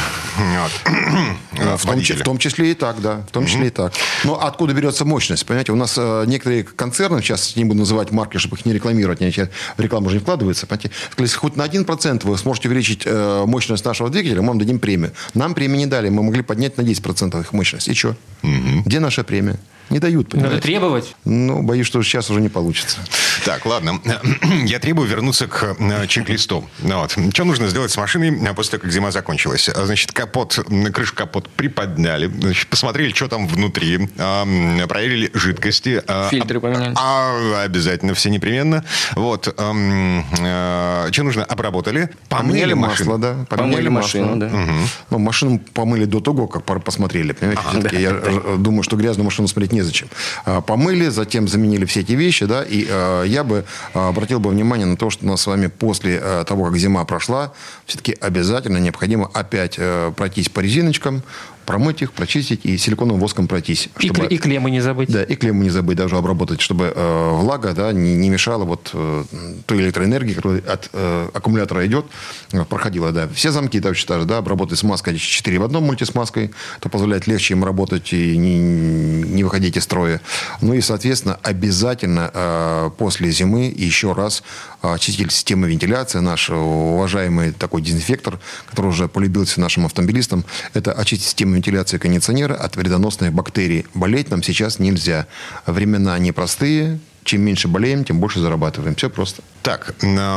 [0.60, 1.80] Вот.
[1.80, 3.24] В, том, в том числе и так, да.
[3.28, 3.92] В том числе и так.
[4.24, 5.44] Но откуда берется мощность?
[5.46, 9.20] Понимаете, у нас э, некоторые концерны, сейчас не буду называть марки, чтобы их не рекламировать,
[9.20, 10.66] они в рекламу уже не вкладываются.
[10.66, 14.78] Понимаете, если хоть на 1% вы сможете увеличить э, мощность нашего двигателя, мы вам дадим
[14.78, 15.12] премию.
[15.34, 17.09] Нам премии не дали, мы могли поднять на 10%
[17.40, 17.88] их мощность.
[17.88, 18.16] И что?
[18.42, 18.82] Угу.
[18.86, 19.58] Где наша премия?
[19.90, 20.54] Не дают, понимаете?
[20.54, 21.16] Надо требовать?
[21.24, 22.98] Ну, боюсь, что сейчас уже не получится.
[23.44, 24.00] Так, ладно.
[24.64, 26.64] Я требую вернуться к э, чек-листу.
[26.78, 27.16] Ну вот.
[27.32, 29.68] Что нужно сделать с машиной э, после того, как зима закончилась?
[29.68, 30.60] А, значит, капот,
[30.92, 36.02] крышу капот приподняли, значит, посмотрели, что там внутри, проверили жидкости.
[36.06, 36.94] А, Фильтры поменяли.
[36.96, 38.84] А, обязательно, все непременно.
[39.16, 39.48] Вот.
[39.48, 41.44] Э, что нужно?
[41.44, 42.10] Обработали.
[42.28, 43.46] Помыли, масло, да.
[43.48, 44.46] Поменяли, помыли машину, да.
[44.46, 44.72] Угу.
[45.10, 47.32] Ну, машину помыли до того, как посмотрели.
[47.32, 47.62] Понимаете?
[47.64, 48.56] А, да, я да.
[48.56, 50.08] думаю, что грязную машину смотреть не незачем.
[50.44, 53.64] А, помыли, затем заменили все эти вещи, да, и а, я бы
[53.94, 57.04] а, обратил бы внимание на то, что у нас с вами после того, как зима
[57.04, 57.52] прошла,
[57.86, 59.78] все-таки обязательно необходимо опять
[60.16, 61.22] пройтись по резиночкам,
[61.66, 63.88] промыть их, прочистить и силиконовым воском пройтись.
[64.00, 65.08] И, чтобы- и клеммы не забыть.
[65.10, 68.90] да, и клемму не забыть даже обработать, чтобы э, влага да, не, не мешала вот,
[68.92, 69.24] э,
[69.66, 72.06] той электроэнергии, которая от э, аккумулятора идет,
[72.52, 73.12] э, проходила.
[73.12, 73.28] Да.
[73.34, 77.54] Все замки точно так же, да, обработать смазкой 4 в одном мультисмазкой, это позволяет легче
[77.54, 80.20] им работать и не, не выходить из строя.
[80.60, 84.42] Ну и, соответственно, обязательно э, после зимы еще раз
[84.82, 90.44] э, очиститель системы вентиляции, наш уважаемый такой дезинфектор, который уже полюбился нашим автомобилистам,
[90.74, 93.86] это очистить систему вентиляции кондиционера от вредоносных бактерий.
[93.94, 95.26] Болеть нам сейчас нельзя.
[95.66, 96.98] Времена непростые.
[97.22, 98.94] Чем меньше болеем, тем больше зарабатываем.
[98.94, 99.42] Все просто.
[99.62, 100.36] Так, э,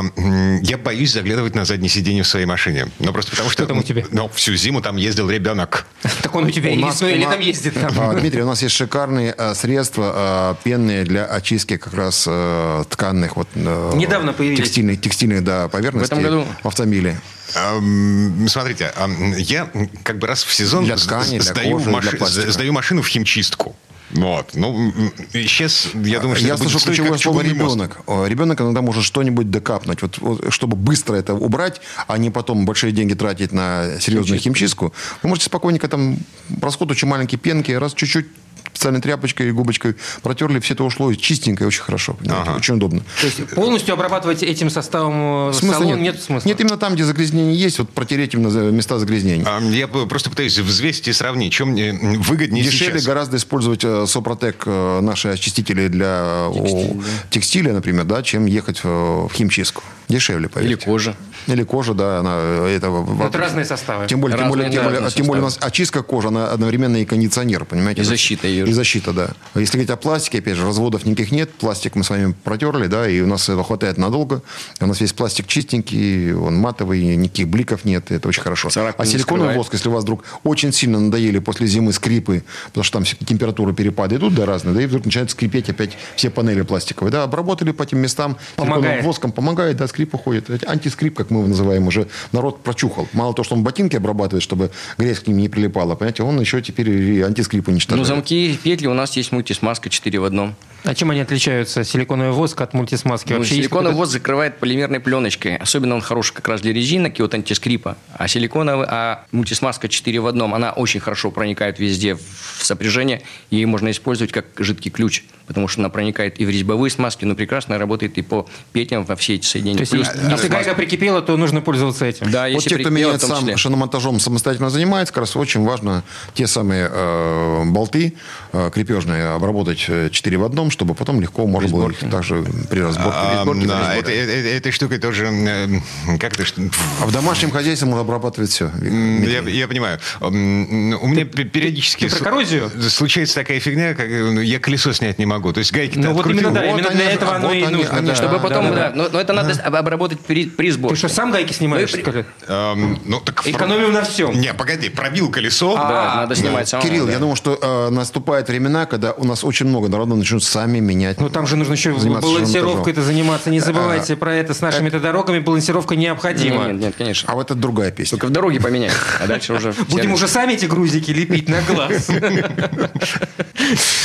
[0.62, 2.88] я боюсь заглядывать на заднее сиденье в своей машине.
[2.98, 3.64] Ну, просто потому что...
[3.64, 4.04] там у тебя?
[4.10, 5.86] Ну, всю зиму там ездил ребенок.
[6.22, 8.18] Так он у тебя У и нас- весной у или там ездит там.
[8.20, 13.36] Дмитрий, у нас есть шикарные э, средства э, пенные для очистки как раз э, тканных
[13.36, 14.58] вот Недавно появились.
[14.60, 16.46] текстильных, текстильных да, поверхностей В этом году?
[16.62, 17.18] в автомобиле.
[17.54, 19.70] Эм, Смотрите, эм, я
[20.02, 22.50] как бы раз в сезон Для ткани, для сдаю, кожи, для маши- пластика.
[22.52, 23.76] сдаю машину в химчистку.
[24.10, 24.50] Вот.
[24.54, 24.92] Ну,
[25.32, 27.50] сейчас, я думаю, что Я слышу ключевое слово мост.
[27.54, 27.98] ребенок.
[28.06, 30.02] О, Ребенок иногда может что-нибудь докапнуть.
[30.02, 34.92] Вот, вот, чтобы быстро это убрать, а не потом большие деньги тратить на серьезную химчистку,
[35.22, 36.18] вы можете спокойненько там
[36.60, 38.26] расход очень маленькие пенки, раз чуть-чуть
[38.72, 42.14] специальной тряпочкой и губочкой протерли, все это ушло и чистенько, и очень хорошо.
[42.14, 42.56] понимаете, Ага.
[42.58, 43.02] Очень удобно.
[43.20, 46.14] То есть полностью обрабатывать этим составом э, Смысла салон нет.
[46.14, 46.48] нет смысла?
[46.48, 49.44] Нет, именно там, где загрязнение есть, вот протереть именно места загрязнения.
[49.46, 53.06] А, Я просто пытаюсь взвесить и сравнить, чем мне м, выгоднее Дешевле сейчас.
[53.06, 56.96] гораздо использовать э, Сопротек, э, наши очистители для о,
[57.30, 59.82] текстиля, например, да, чем ехать э, в химчистку.
[60.08, 60.74] Дешевле, поверьте.
[60.74, 61.16] Или кожа.
[61.46, 63.04] Или кожа, да, она э, это...
[63.26, 64.06] Это разные составы.
[64.06, 66.96] Тем более, тем Разные, более, тем более, тем более у нас очистка кожи, она одновременно
[66.96, 68.02] и кондиционер, понимаете?
[68.02, 68.66] И защита ее.
[68.66, 69.30] И защита, да.
[69.54, 71.52] Если говорить о пластике, опять же, разводов никаких нет.
[71.52, 74.42] Пластик мы с вами протерли, да, и у нас этого хватает надолго.
[74.80, 78.70] У нас весь пластик чистенький, он матовый, никаких бликов нет, это очень хорошо.
[78.70, 82.84] Царапин а силиконовый воск, если у вас вдруг очень сильно надоели после зимы скрипы, потому
[82.84, 86.62] что там температура перепады идут, да, разные, да, и вдруг начинают скрипеть опять все панели
[86.62, 89.04] пластиковые, да, обработали по этим местам, Помогает.
[89.04, 90.64] воском помогает, да, скрип уходит.
[90.66, 93.08] Антискрип, как мы его называем, уже народ прочухал.
[93.12, 96.62] Мало того, что он ботинки обрабатывает, чтобы грязь к ним не прилипала, понимаете, он еще
[96.62, 97.98] теперь и антискрип уничтожает.
[97.98, 100.54] Ну, замки, петли у нас есть мультисмазка 4 в одном.
[100.84, 103.32] А чем они отличаются, силиконовый воск от мультисмазки?
[103.32, 105.56] Ну, Вообще силиконовый воск закрывает полимерной пленочкой.
[105.56, 107.96] Особенно он хорош как раз для резинок и вот антискрипа.
[108.12, 112.20] А силиконовый, а мультисмазка 4 в одном, она очень хорошо проникает везде в
[112.60, 113.22] сопряжение.
[113.50, 117.34] Ее можно использовать как жидкий ключ, потому что она проникает и в резьбовые смазки, но
[117.34, 119.78] прекрасно работает и по петлям во все эти соединения.
[119.78, 122.30] То есть, Плюс если- если гайка прикипела, то нужно пользоваться этим.
[122.30, 123.56] Да, Вот если те, кто меняет сам числе.
[123.56, 126.02] шиномонтажом самостоятельно занимается, как раз очень важно
[126.34, 128.14] те самые э, болты
[128.52, 133.10] э, крепежные обработать 4 в одном, чтобы потом легко можно было их также при разборке.
[133.14, 133.98] А, Разборки, да, разборки.
[134.10, 135.26] это- это- Этой штукой тоже...
[135.26, 136.62] э, Как что-
[137.00, 138.70] А в домашнем хозяйстве можно обрабатывать все.
[138.80, 139.98] Я, я понимаю.
[140.20, 142.70] У меня пе- периодически ты про коррозию?
[142.88, 145.33] случается такая фигня, как э, я колесо снять не могу.
[145.40, 148.14] То есть гайки Ну, вот именно, да, именно для этого оно и нужно, да.
[148.14, 148.92] Чтобы потом, да, да, да.
[148.94, 150.96] но, но это надо об- обработать при, при Ты сборке.
[150.96, 152.24] что, сам гайки снимаешь, Ну?
[152.48, 154.38] Эм, ну, так Экономим на всем.
[154.38, 155.74] Не, погоди, пробил колесо.
[155.76, 156.88] Да, надо снимать самому.
[156.88, 157.12] Кирилл, да.
[157.12, 161.20] я думаю, что э, наступают времена, когда у нас очень много народу начнут сами менять.
[161.20, 163.50] Ну, там же нужно еще балансировкой это заниматься.
[163.50, 164.54] Не А, забывайте про это.
[164.54, 166.66] С нашими-то дорогами балансировка необходима.
[166.66, 167.32] Нет, нет, конечно.
[167.32, 168.18] А вот это другая песня.
[168.18, 169.72] Только в дороге поменять, а дальше уже...
[169.88, 172.10] Будем уже сами эти грузики лепить на глаз.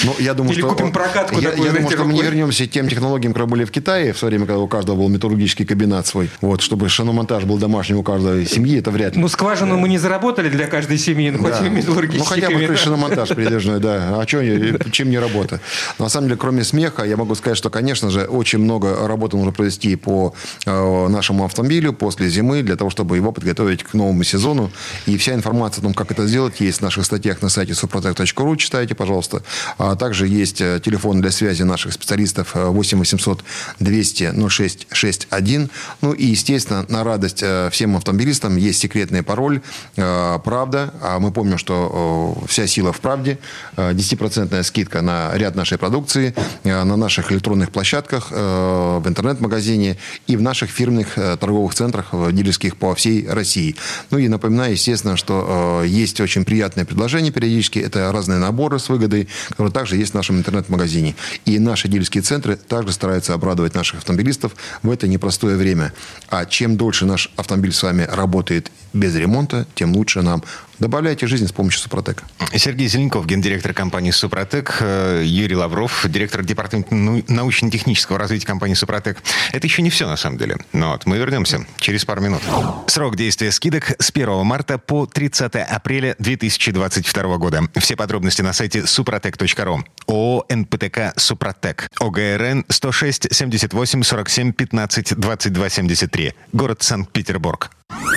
[0.03, 0.91] Ну, я думаю, Или что, купим
[1.27, 3.71] прокатку я, такую, я думаю, что мы не вернемся к тем технологиям, которые были в
[3.71, 6.29] Китае в свое время, когда у каждого был металлургический кабинет свой.
[6.41, 9.21] Вот, чтобы шиномонтаж был домашним у каждой семьи, это вряд ли.
[9.21, 11.65] Ну, скважину мы не заработали для каждой семьи, хоть Да.
[11.65, 14.19] и металлургический Ну, хотя бы шиномонтаж передвижной, да.
[14.19, 15.59] А не- чем не работа?
[15.97, 19.51] На самом деле, кроме смеха, я могу сказать, что, конечно же, очень много работы нужно
[19.51, 20.33] провести по
[20.65, 24.71] э, нашему автомобилю после зимы, для того, чтобы его подготовить к новому сезону.
[25.05, 28.57] И вся информация о том, как это сделать, есть в наших статьях на сайте suprotec.ru,
[28.57, 29.43] читайте, пожалуйста.
[29.77, 30.79] А также есть э,
[31.09, 33.43] телефон для связи наших специалистов э, 8 800
[33.79, 35.69] 200 0661.
[36.01, 39.61] Ну и, естественно, на радость э, всем автомобилистам есть секретный пароль
[39.97, 40.93] э, «Правда».
[41.01, 43.37] А мы помним, что э, вся сила в правде.
[43.77, 50.41] Э, 10% скидка на ряд нашей продукции на наших электронных площадках, в интернет-магазине и в
[50.41, 53.75] наших фирменных торговых центрах дилерских по всей России.
[54.11, 57.79] Ну и напоминаю, естественно, что есть очень приятное предложение периодически.
[57.79, 60.98] Это разные наборы с выгодой, которые также есть в нашем интернет-магазине.
[61.45, 65.93] И наши дилерские центры также стараются обрадовать наших автомобилистов в это непростое время.
[66.29, 70.43] А чем дольше наш автомобиль с вами работает без ремонта, тем лучше нам.
[70.79, 72.23] Добавляйте жизнь с помощью Супротека.
[72.55, 79.21] Сергей Зеленков, гендиректор компании «Супротек», э, Юрий Лавров, директор департамента научно-технического развития компании «Супротек».
[79.51, 80.57] Это еще не все, на самом деле.
[80.71, 82.41] Но вот мы вернемся через пару минут.
[82.87, 87.63] Срок действия скидок с 1 марта по 30 апреля 2022 года.
[87.75, 89.83] Все подробности на сайте супротек.ру.
[90.07, 91.89] ООО «НПТК Супротек».
[91.99, 96.33] ОГРН 106 78 47 15 22 73.
[96.53, 97.69] Город Санкт-Петербург.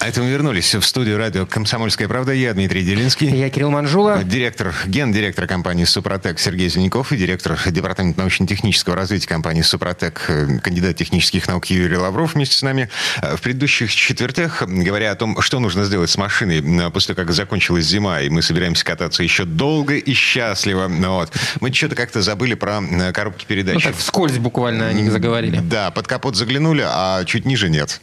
[0.00, 2.32] А это мы вернулись в студию радио «Комсомольская правда».
[2.32, 3.28] Я Дмитрий Делинский.
[3.36, 4.24] Я Кирилл Манжула.
[4.24, 10.96] Директор, гендиректор компании «Супротек» Сергей Зеленяков и директор департамента научно-технического развития компании «Супротек», э, кандидат
[10.96, 12.88] технических наук Юрий Лавров вместе с нами.
[13.20, 17.30] Э, в предыдущих четвертях, говоря о том, что нужно сделать с машиной э, после как
[17.32, 21.30] закончилась зима, и мы собираемся кататься еще долго и счастливо, вот,
[21.60, 22.80] мы что-то как-то забыли про
[23.12, 23.74] коробки передач.
[23.74, 25.60] Ну так вскользь буквально о них заговорили.
[25.62, 28.00] Да, под капот заглянули, а чуть ниже нет.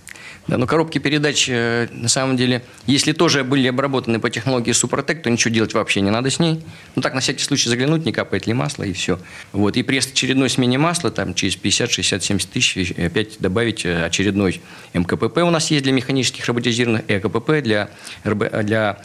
[0.48, 5.22] Да, но коробки передач, э, на самом деле, если тоже были обработаны по технологии Супротек,
[5.22, 6.64] то ничего делать вообще не надо с ней.
[6.96, 9.20] Ну так, на всякий случай заглянуть, не капает ли масло, и все.
[9.52, 9.76] Вот.
[9.76, 14.62] И при очередной смене масла, там, через 50, 60, 70 тысяч, опять добавить э, очередной
[14.94, 17.90] МКПП у нас есть для механических роботизированных, и АКПП для,
[18.24, 19.00] для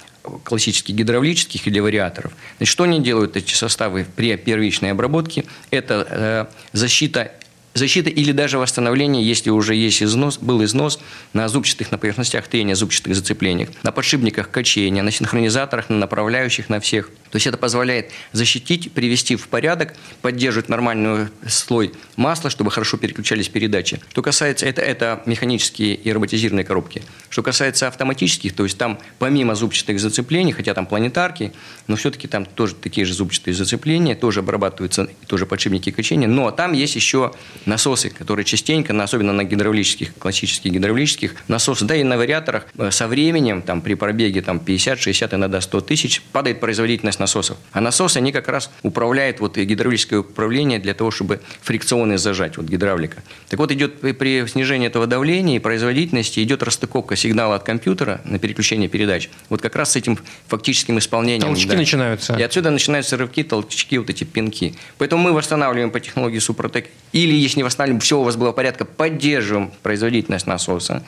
[0.45, 2.33] классических гидравлических или вариаторов.
[2.59, 5.45] Значит, что они делают, эти составы при первичной обработке?
[5.71, 7.33] Это э, защита
[7.75, 11.01] Защита или даже восстановление, если уже есть износ, был износ
[11.33, 16.81] на зубчатых, на поверхностях трения, зубчатых зацеплениях, на подшипниках качения, на синхронизаторах, на направляющих, на
[16.81, 17.09] всех.
[17.31, 23.49] То есть это позволяет защитить, привести в порядок, поддерживать нормальный слой масла, чтобы хорошо переключались
[23.49, 24.01] передачи.
[24.11, 27.03] Что касается, это, это механические и роботизированные коробки.
[27.31, 31.55] Что касается автоматических, то есть там помимо зубчатых зацеплений, хотя там планетарки,
[31.87, 36.75] но все-таки там тоже такие же зубчатые зацепления, тоже обрабатываются, тоже подшипники качения, но там
[36.75, 37.33] есть еще
[37.67, 43.09] насосы, которые частенько, особенно на гидравлических, классических гидравлических насосах, да и на вариаторах, э, со
[43.09, 47.57] временем, там, при пробеге там, 50, 60, иногда 100 тысяч, падает производительность насосов.
[47.73, 52.67] А насосы, они как раз управляют вот, гидравлическое управление для того, чтобы фрикционы зажать, вот
[52.67, 53.23] гидравлика.
[53.49, 58.21] Так вот, идет при, при снижении этого давления и производительности, идет расстыковка сигнала от компьютера
[58.25, 59.29] на переключение передач.
[59.49, 61.49] Вот как раз с этим фактическим исполнением.
[61.49, 61.77] Толчки да.
[61.77, 62.35] начинаются.
[62.35, 64.75] И отсюда начинаются рывки, толчки, вот эти пинки.
[64.99, 66.89] Поэтому мы восстанавливаем по технологии Супротек.
[67.13, 71.03] Или, если не восстанавливаем, все у вас было порядка, поддерживаем производительность насоса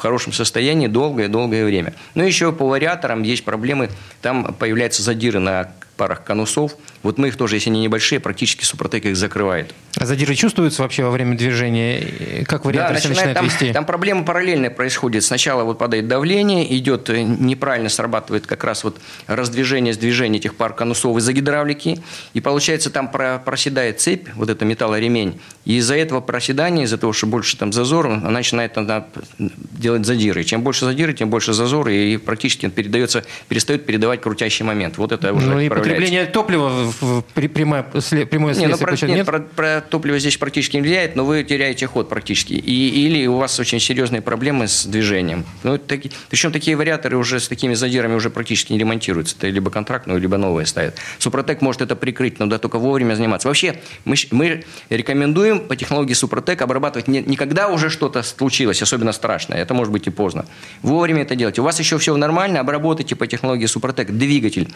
[0.00, 1.92] в хорошем состоянии долгое-долгое время.
[2.14, 3.90] Но еще по вариаторам есть проблемы,
[4.22, 6.72] там появляются задиры на парах конусов.
[7.02, 9.74] Вот мы их тоже, если они небольшие, практически Супротек их закрывает.
[9.98, 12.44] А задиры чувствуются вообще во время движения?
[12.46, 13.72] Как вариатор да, начинает, там, вести?
[13.74, 15.24] Там проблема параллельная происходит.
[15.24, 20.72] Сначала вот падает давление, идет э, неправильно срабатывает как раз вот раздвижение, сдвижение этих пар
[20.72, 22.00] конусов из-за гидравлики.
[22.32, 25.38] И получается там проседает цепь, вот это металлоремень.
[25.66, 29.06] И из-за этого проседания, из-за того, что больше там зазор, она начинает она
[29.38, 30.44] делать задиры.
[30.44, 34.98] Чем больше задиры, тем больше зазоры, и практически он передается, перестает передавать крутящий момент.
[34.98, 36.68] Вот это уже ну, и потребление топлива
[37.00, 41.16] в прямое, прямое следствие нет, ну, про, нет, Про, про топливо здесь практически не влияет,
[41.16, 42.54] но вы теряете ход практически.
[42.54, 45.44] И, или у вас очень серьезные проблемы с движением.
[45.62, 49.36] Ну, таки, причем такие вариаторы уже с такими задирами уже практически не ремонтируются.
[49.38, 50.96] Это либо контрактные, либо новые ставят.
[51.18, 53.48] Супротек может это прикрыть, но да только вовремя заниматься.
[53.48, 59.12] Вообще, мы, мы рекомендуем по технологии Супротек обрабатывать не, не когда уже что-то случилось, особенно
[59.12, 59.58] страшное.
[59.58, 60.44] Это может быть и поздно.
[60.82, 61.58] Вовремя это делать.
[61.58, 64.68] У вас еще все нормально, обработайте по технологии Супротек двигатель,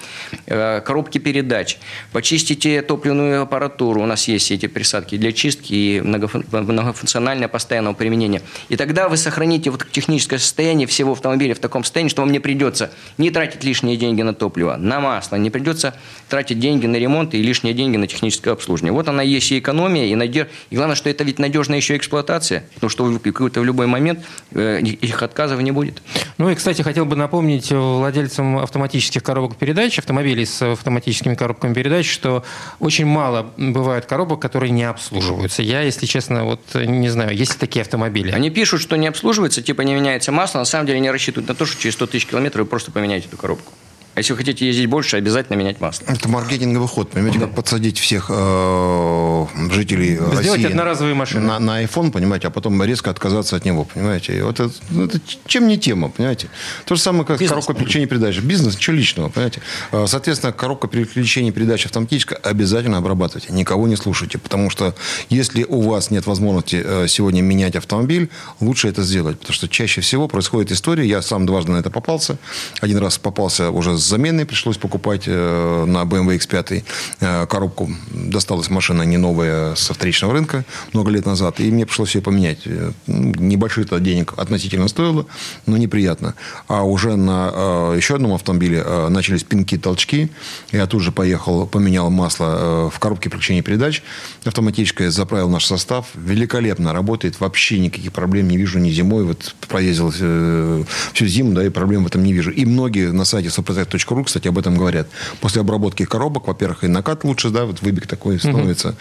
[0.46, 1.76] э, коробки передач,
[2.10, 8.40] почистите топливную аппаратуру, у нас есть эти присадки для чистки и многофункциональное постоянного применения.
[8.70, 12.40] И тогда вы сохраните вот техническое состояние всего автомобиля в таком состоянии, что вам не
[12.40, 15.94] придется не тратить лишние деньги на топливо, на масло, не придется
[16.30, 18.94] тратить деньги на ремонт и лишние деньги на техническое обслуживание.
[18.94, 20.46] Вот она есть и экономия, и, надеж...
[20.70, 24.24] и главное, что это ведь надежная еще эксплуатация, потому что в какой-то в любой момент
[24.52, 26.02] э, их отказов не будет.
[26.38, 32.10] Ну и, кстати, хотел бы напомнить владельцам автоматических коробок передач, автомобилей с автоматическими коробками передач,
[32.10, 32.44] что
[32.80, 35.62] очень мало бывает коробок, которые не обслуживаются.
[35.62, 38.30] Я, если честно, вот не знаю, есть ли такие автомобили?
[38.32, 41.54] Они пишут, что не обслуживается, типа не меняется масло, на самом деле они рассчитывают на
[41.54, 43.72] то, что через 100 тысяч километров вы просто поменяете эту коробку.
[44.14, 46.04] А если вы хотите ездить больше, обязательно менять масло.
[46.06, 47.10] Это маркетинговый ход.
[47.10, 51.40] Понимаете, как подсадить всех э, жителей Сделать России Сделать одноразовые машины.
[51.46, 54.44] На, на iPhone, понимаете, а потом резко отказаться от него, понимаете.
[54.44, 56.48] Вот это, ну, это чем не тема, понимаете.
[56.84, 57.50] То же самое, как Бизнес.
[57.50, 58.38] коробка переключения передач.
[58.38, 59.62] Бизнес, ничего личного, понимаете.
[59.90, 63.52] Э, соответственно, коробка переключения передач автоматическая обязательно обрабатывайте.
[63.52, 64.38] Никого не слушайте.
[64.38, 64.94] Потому что
[65.28, 69.40] если у вас нет возможности э, сегодня менять автомобиль, лучше это сделать.
[69.40, 72.38] Потому что чаще всего происходит история, я сам дважды на это попался.
[72.80, 76.84] Один раз попался уже заменой, пришлось покупать э, на BMW X5
[77.20, 77.90] э, коробку.
[78.10, 82.60] Досталась машина не новая со вторичного рынка много лет назад, и мне пришлось ее поменять.
[82.66, 85.26] Э, ну, небольших то денег относительно стоило,
[85.66, 86.34] но неприятно.
[86.68, 90.30] А уже на еще одном автомобиле начались пинки, толчки.
[90.72, 94.02] Я тут же поехал, поменял масло в коробке переключения передач
[94.44, 96.06] автоматическое, заправил наш состав.
[96.14, 99.24] Великолепно работает, вообще никаких проблем не вижу ни зимой.
[99.24, 102.50] Вот проездил всю зиму, да, и проблем в этом не вижу.
[102.50, 103.50] И многие на сайте
[103.98, 105.08] suprotec.ru, кстати, об этом говорят.
[105.40, 108.90] После обработки коробок, во-первых, и накат лучше, да, вот выбег такой становится.
[108.90, 108.96] Угу.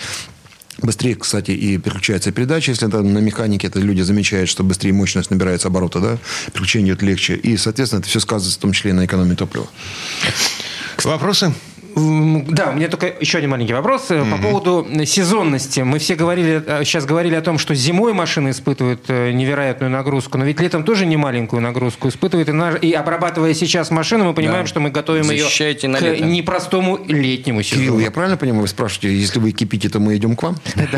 [0.82, 2.72] Быстрее, кстати, и переключается передача.
[2.72, 6.18] Если это на механике, это люди замечают, что быстрее мощность набирается оборота, да,
[6.52, 7.36] переключение идет легче.
[7.36, 9.68] И, соответственно, это все сказывается в том числе и на экономии топлива.
[11.04, 11.54] Вопросы?
[11.96, 14.32] Да, у меня только еще один маленький вопрос mm-hmm.
[14.32, 15.82] по поводу сезонности.
[15.82, 20.38] Мы все говорили, сейчас э, говорили о том, что зимой машины испытывают э, невероятную нагрузку,
[20.38, 22.50] но ведь летом тоже не маленькую нагрузку испытывает.
[22.50, 22.72] И, на...
[22.72, 24.68] и обрабатывая сейчас машину, мы понимаем, да.
[24.68, 26.26] что мы готовим Защищайте ее к лето.
[26.26, 27.82] непростому летнему сезону.
[27.82, 30.58] Кирилл, я правильно понимаю, вы спрашиваете, если вы кипите, то мы идем к вам?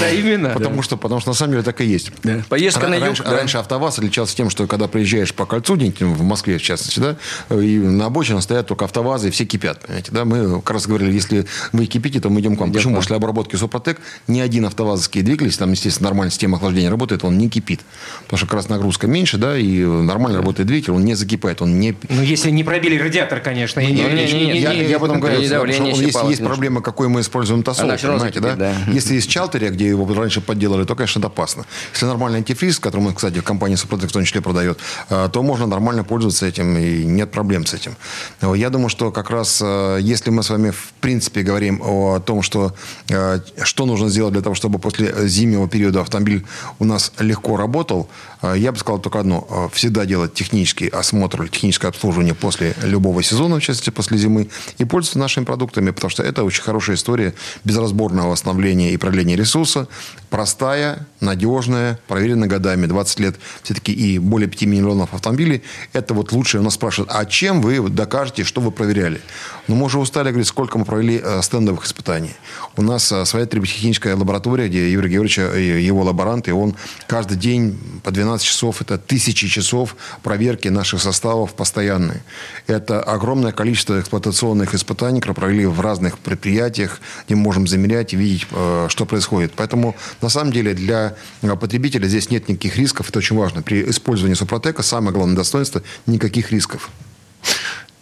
[0.00, 0.50] Да, именно.
[0.50, 2.10] Потому что, потому что на самом деле так и есть.
[2.48, 3.20] Поездка на юг.
[3.24, 7.16] Раньше АвтоВАЗ отличался тем, что когда приезжаешь по кольцу, в Москве в частности, да,
[7.54, 9.83] и на обочине стоят только АвтоВАЗы, и все кипят.
[9.84, 10.24] Понимаете, да?
[10.24, 12.70] Мы как раз говорили, если вы кипите, то мы идем к вам.
[12.70, 12.96] Идем Почему?
[12.96, 17.50] После обработки Супротек ни один автовазовский двигатель, там, естественно, нормальная система охлаждения работает, он не
[17.50, 17.80] кипит.
[18.22, 21.78] Потому что как раз нагрузка меньше, да, и нормально работает двигатель, он не закипает, он
[21.78, 21.94] не...
[22.08, 23.80] Ну, если не пробили радиатор, конечно.
[23.80, 27.88] Не, не, не, я, я об этом говорю, если есть проблема, какой мы используем тосол,
[27.88, 28.56] понимаете, да?
[28.56, 28.74] да?
[28.92, 31.64] Если есть чалтерия, где его раньше подделали, то, конечно, это опасно.
[31.92, 34.78] Если нормальный антифриз, который мы, кстати, в компании Супротек в том числе продает,
[35.10, 37.96] э, то можно нормально пользоваться этим, и нет проблем с этим.
[38.40, 42.42] Я думаю, что как раз, э, если мы с вами в принципе говорим о том,
[42.42, 42.74] что,
[43.08, 46.44] э, что нужно сделать для того, чтобы после зимнего периода автомобиль
[46.78, 48.08] у нас легко работал,
[48.42, 49.70] э, я бы сказал только одно.
[49.72, 54.48] Всегда делать технический осмотр техническое обслуживание после любого сезона, в частности, после зимы,
[54.78, 59.88] и пользоваться нашими продуктами, потому что это очень хорошая история безразборного восстановления и продления ресурса.
[60.30, 65.62] Простая, надежная, проверенная годами, 20 лет все-таки и более 5 миллионов автомобилей.
[65.92, 66.60] Это вот лучшее.
[66.60, 69.20] У нас спрашивают, а чем вы докажете, что вы проверяли?
[69.66, 72.32] Ну, мы уже устали говорить, сколько мы провели э, стендовых испытаний.
[72.76, 77.38] У нас э, своя триботехническая лаборатория, где Юрий Георгиевич, э, его лаборант, и он каждый
[77.38, 82.22] день по 12 часов, это тысячи часов проверки наших составов постоянные.
[82.66, 88.16] Это огромное количество эксплуатационных испытаний, которые провели в разных предприятиях, где мы можем замерять и
[88.16, 88.46] видеть,
[88.88, 89.52] что происходит.
[89.56, 93.08] Поэтому, на самом деле, для потребителя здесь нет никаких рисков.
[93.08, 93.62] Это очень важно.
[93.62, 96.90] При использовании Супротека самое главное достоинство– никаких рисков.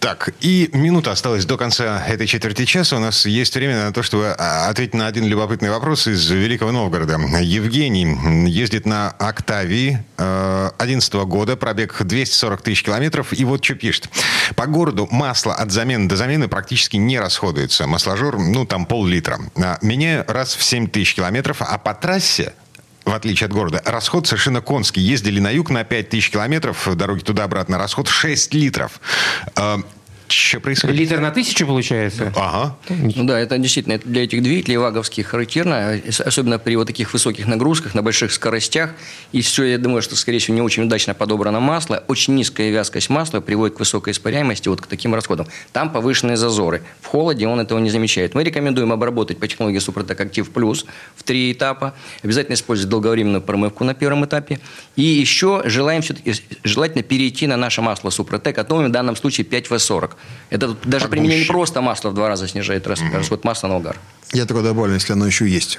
[0.02, 2.96] Так, и минута осталась до конца этой четверти часа.
[2.96, 6.72] У нас есть время на то, чтобы а, ответить на один любопытный вопрос из Великого
[6.72, 7.20] Новгорода.
[7.40, 13.32] Евгений ездит на «Октавии» 2011 э, года, пробег 240 тысяч километров.
[13.32, 14.08] И вот что пишет.
[14.56, 17.86] По городу масло от замены до замены практически не расходуется.
[17.86, 19.38] Масложор, ну, там пол-литра.
[19.54, 22.54] А, меняю раз в 7 тысяч километров, а по трассе
[23.04, 23.82] в отличие от города.
[23.84, 25.00] Расход совершенно конский.
[25.00, 27.78] Ездили на юг на 5000 километров, дороги туда-обратно.
[27.78, 29.00] Расход 6 литров.
[30.28, 30.96] Что происходит?
[30.96, 32.32] Литр на тысячу получается?
[32.36, 32.76] Ага.
[32.88, 37.46] Ну да, это действительно это для этих двигателей ваговских характерно, особенно при вот таких высоких
[37.46, 38.90] нагрузках, на больших скоростях.
[39.32, 42.02] И все, я думаю, что, скорее всего, не очень удачно подобрано масло.
[42.08, 45.46] Очень низкая вязкость масла приводит к высокой испаряемости, вот к таким расходам.
[45.72, 46.82] Там повышенные зазоры.
[47.00, 48.34] В холоде он этого не замечает.
[48.34, 51.94] Мы рекомендуем обработать по технологии Супротек Актив Плюс в три этапа.
[52.22, 54.60] Обязательно использовать долговременную промывку на первом этапе.
[54.96, 59.46] И еще желаем все-таки, желательно перейти на наше масло Супротек, а то в данном случае
[59.46, 60.10] 5В40.
[60.50, 63.96] Это даже применение не просто масла в два раза снижает расход масла на угар.
[64.32, 65.78] Я только добавлю, если оно еще есть.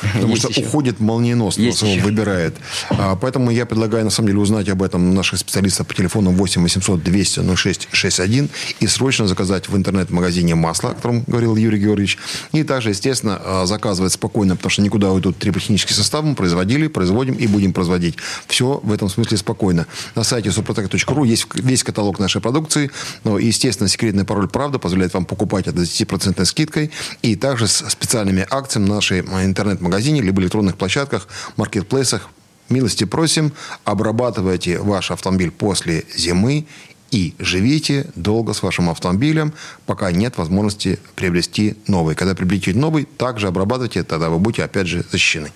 [0.00, 0.62] Потому есть что еще.
[0.62, 2.56] уходит молниеносно, есть выбирает.
[2.90, 6.62] А, поэтому я предлагаю, на самом деле, узнать об этом наших специалистов по телефону 8
[6.62, 8.48] 800 200 06 61
[8.80, 12.18] и срочно заказать в интернет-магазине масло, о котором говорил Юрий Георгиевич.
[12.52, 16.24] И также, естественно, а, заказывать спокойно, потому что никуда уйдут триботехнический состав.
[16.24, 18.16] Мы производили, производим и будем производить.
[18.46, 19.86] Все в этом смысле спокойно.
[20.14, 22.90] На сайте suprotec.ru есть весь каталог нашей продукции.
[23.24, 26.90] Но, естественно, секретный пароль «Правда» позволяет вам покупать это с 10% скидкой.
[27.22, 32.30] И также с специальными акциями нашей интернет интернет-магазине, либо электронных площадках, маркетплейсах.
[32.70, 33.52] Милости просим,
[33.84, 36.66] обрабатывайте ваш автомобиль после зимы
[37.10, 39.52] и живите долго с вашим автомобилем,
[39.86, 42.14] пока нет возможности приобрести новый.
[42.14, 45.50] Когда приобретете новый, также обрабатывайте, тогда вы будете опять же защищены.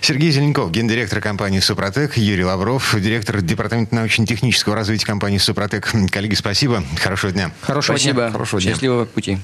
[0.00, 5.92] Сергей Зеленков, гендиректор компании «Супротек», Юрий Лавров, директор департамента научно-технического развития компании «Супротек».
[6.10, 6.82] Коллеги, спасибо.
[7.00, 7.52] Хорошего дня.
[7.60, 8.22] Хорошего Спасибо.
[8.22, 8.30] дня.
[8.32, 8.72] Хорошего дня.
[8.72, 9.38] Счастливого пути.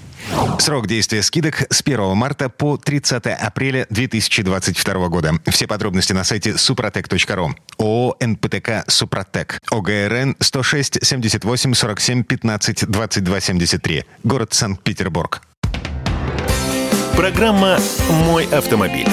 [0.59, 5.35] Срок действия скидок с 1 марта по 30 апреля 2022 года.
[5.47, 7.55] Все подробности на сайте suprotec.ru.
[7.79, 9.61] ООО «НПТК Супротек».
[9.71, 14.05] ОГРН 106 78 47 15 22 73.
[14.25, 15.43] Город Санкт-Петербург.
[17.17, 17.79] Программа
[18.27, 19.09] «Мой автомобиль».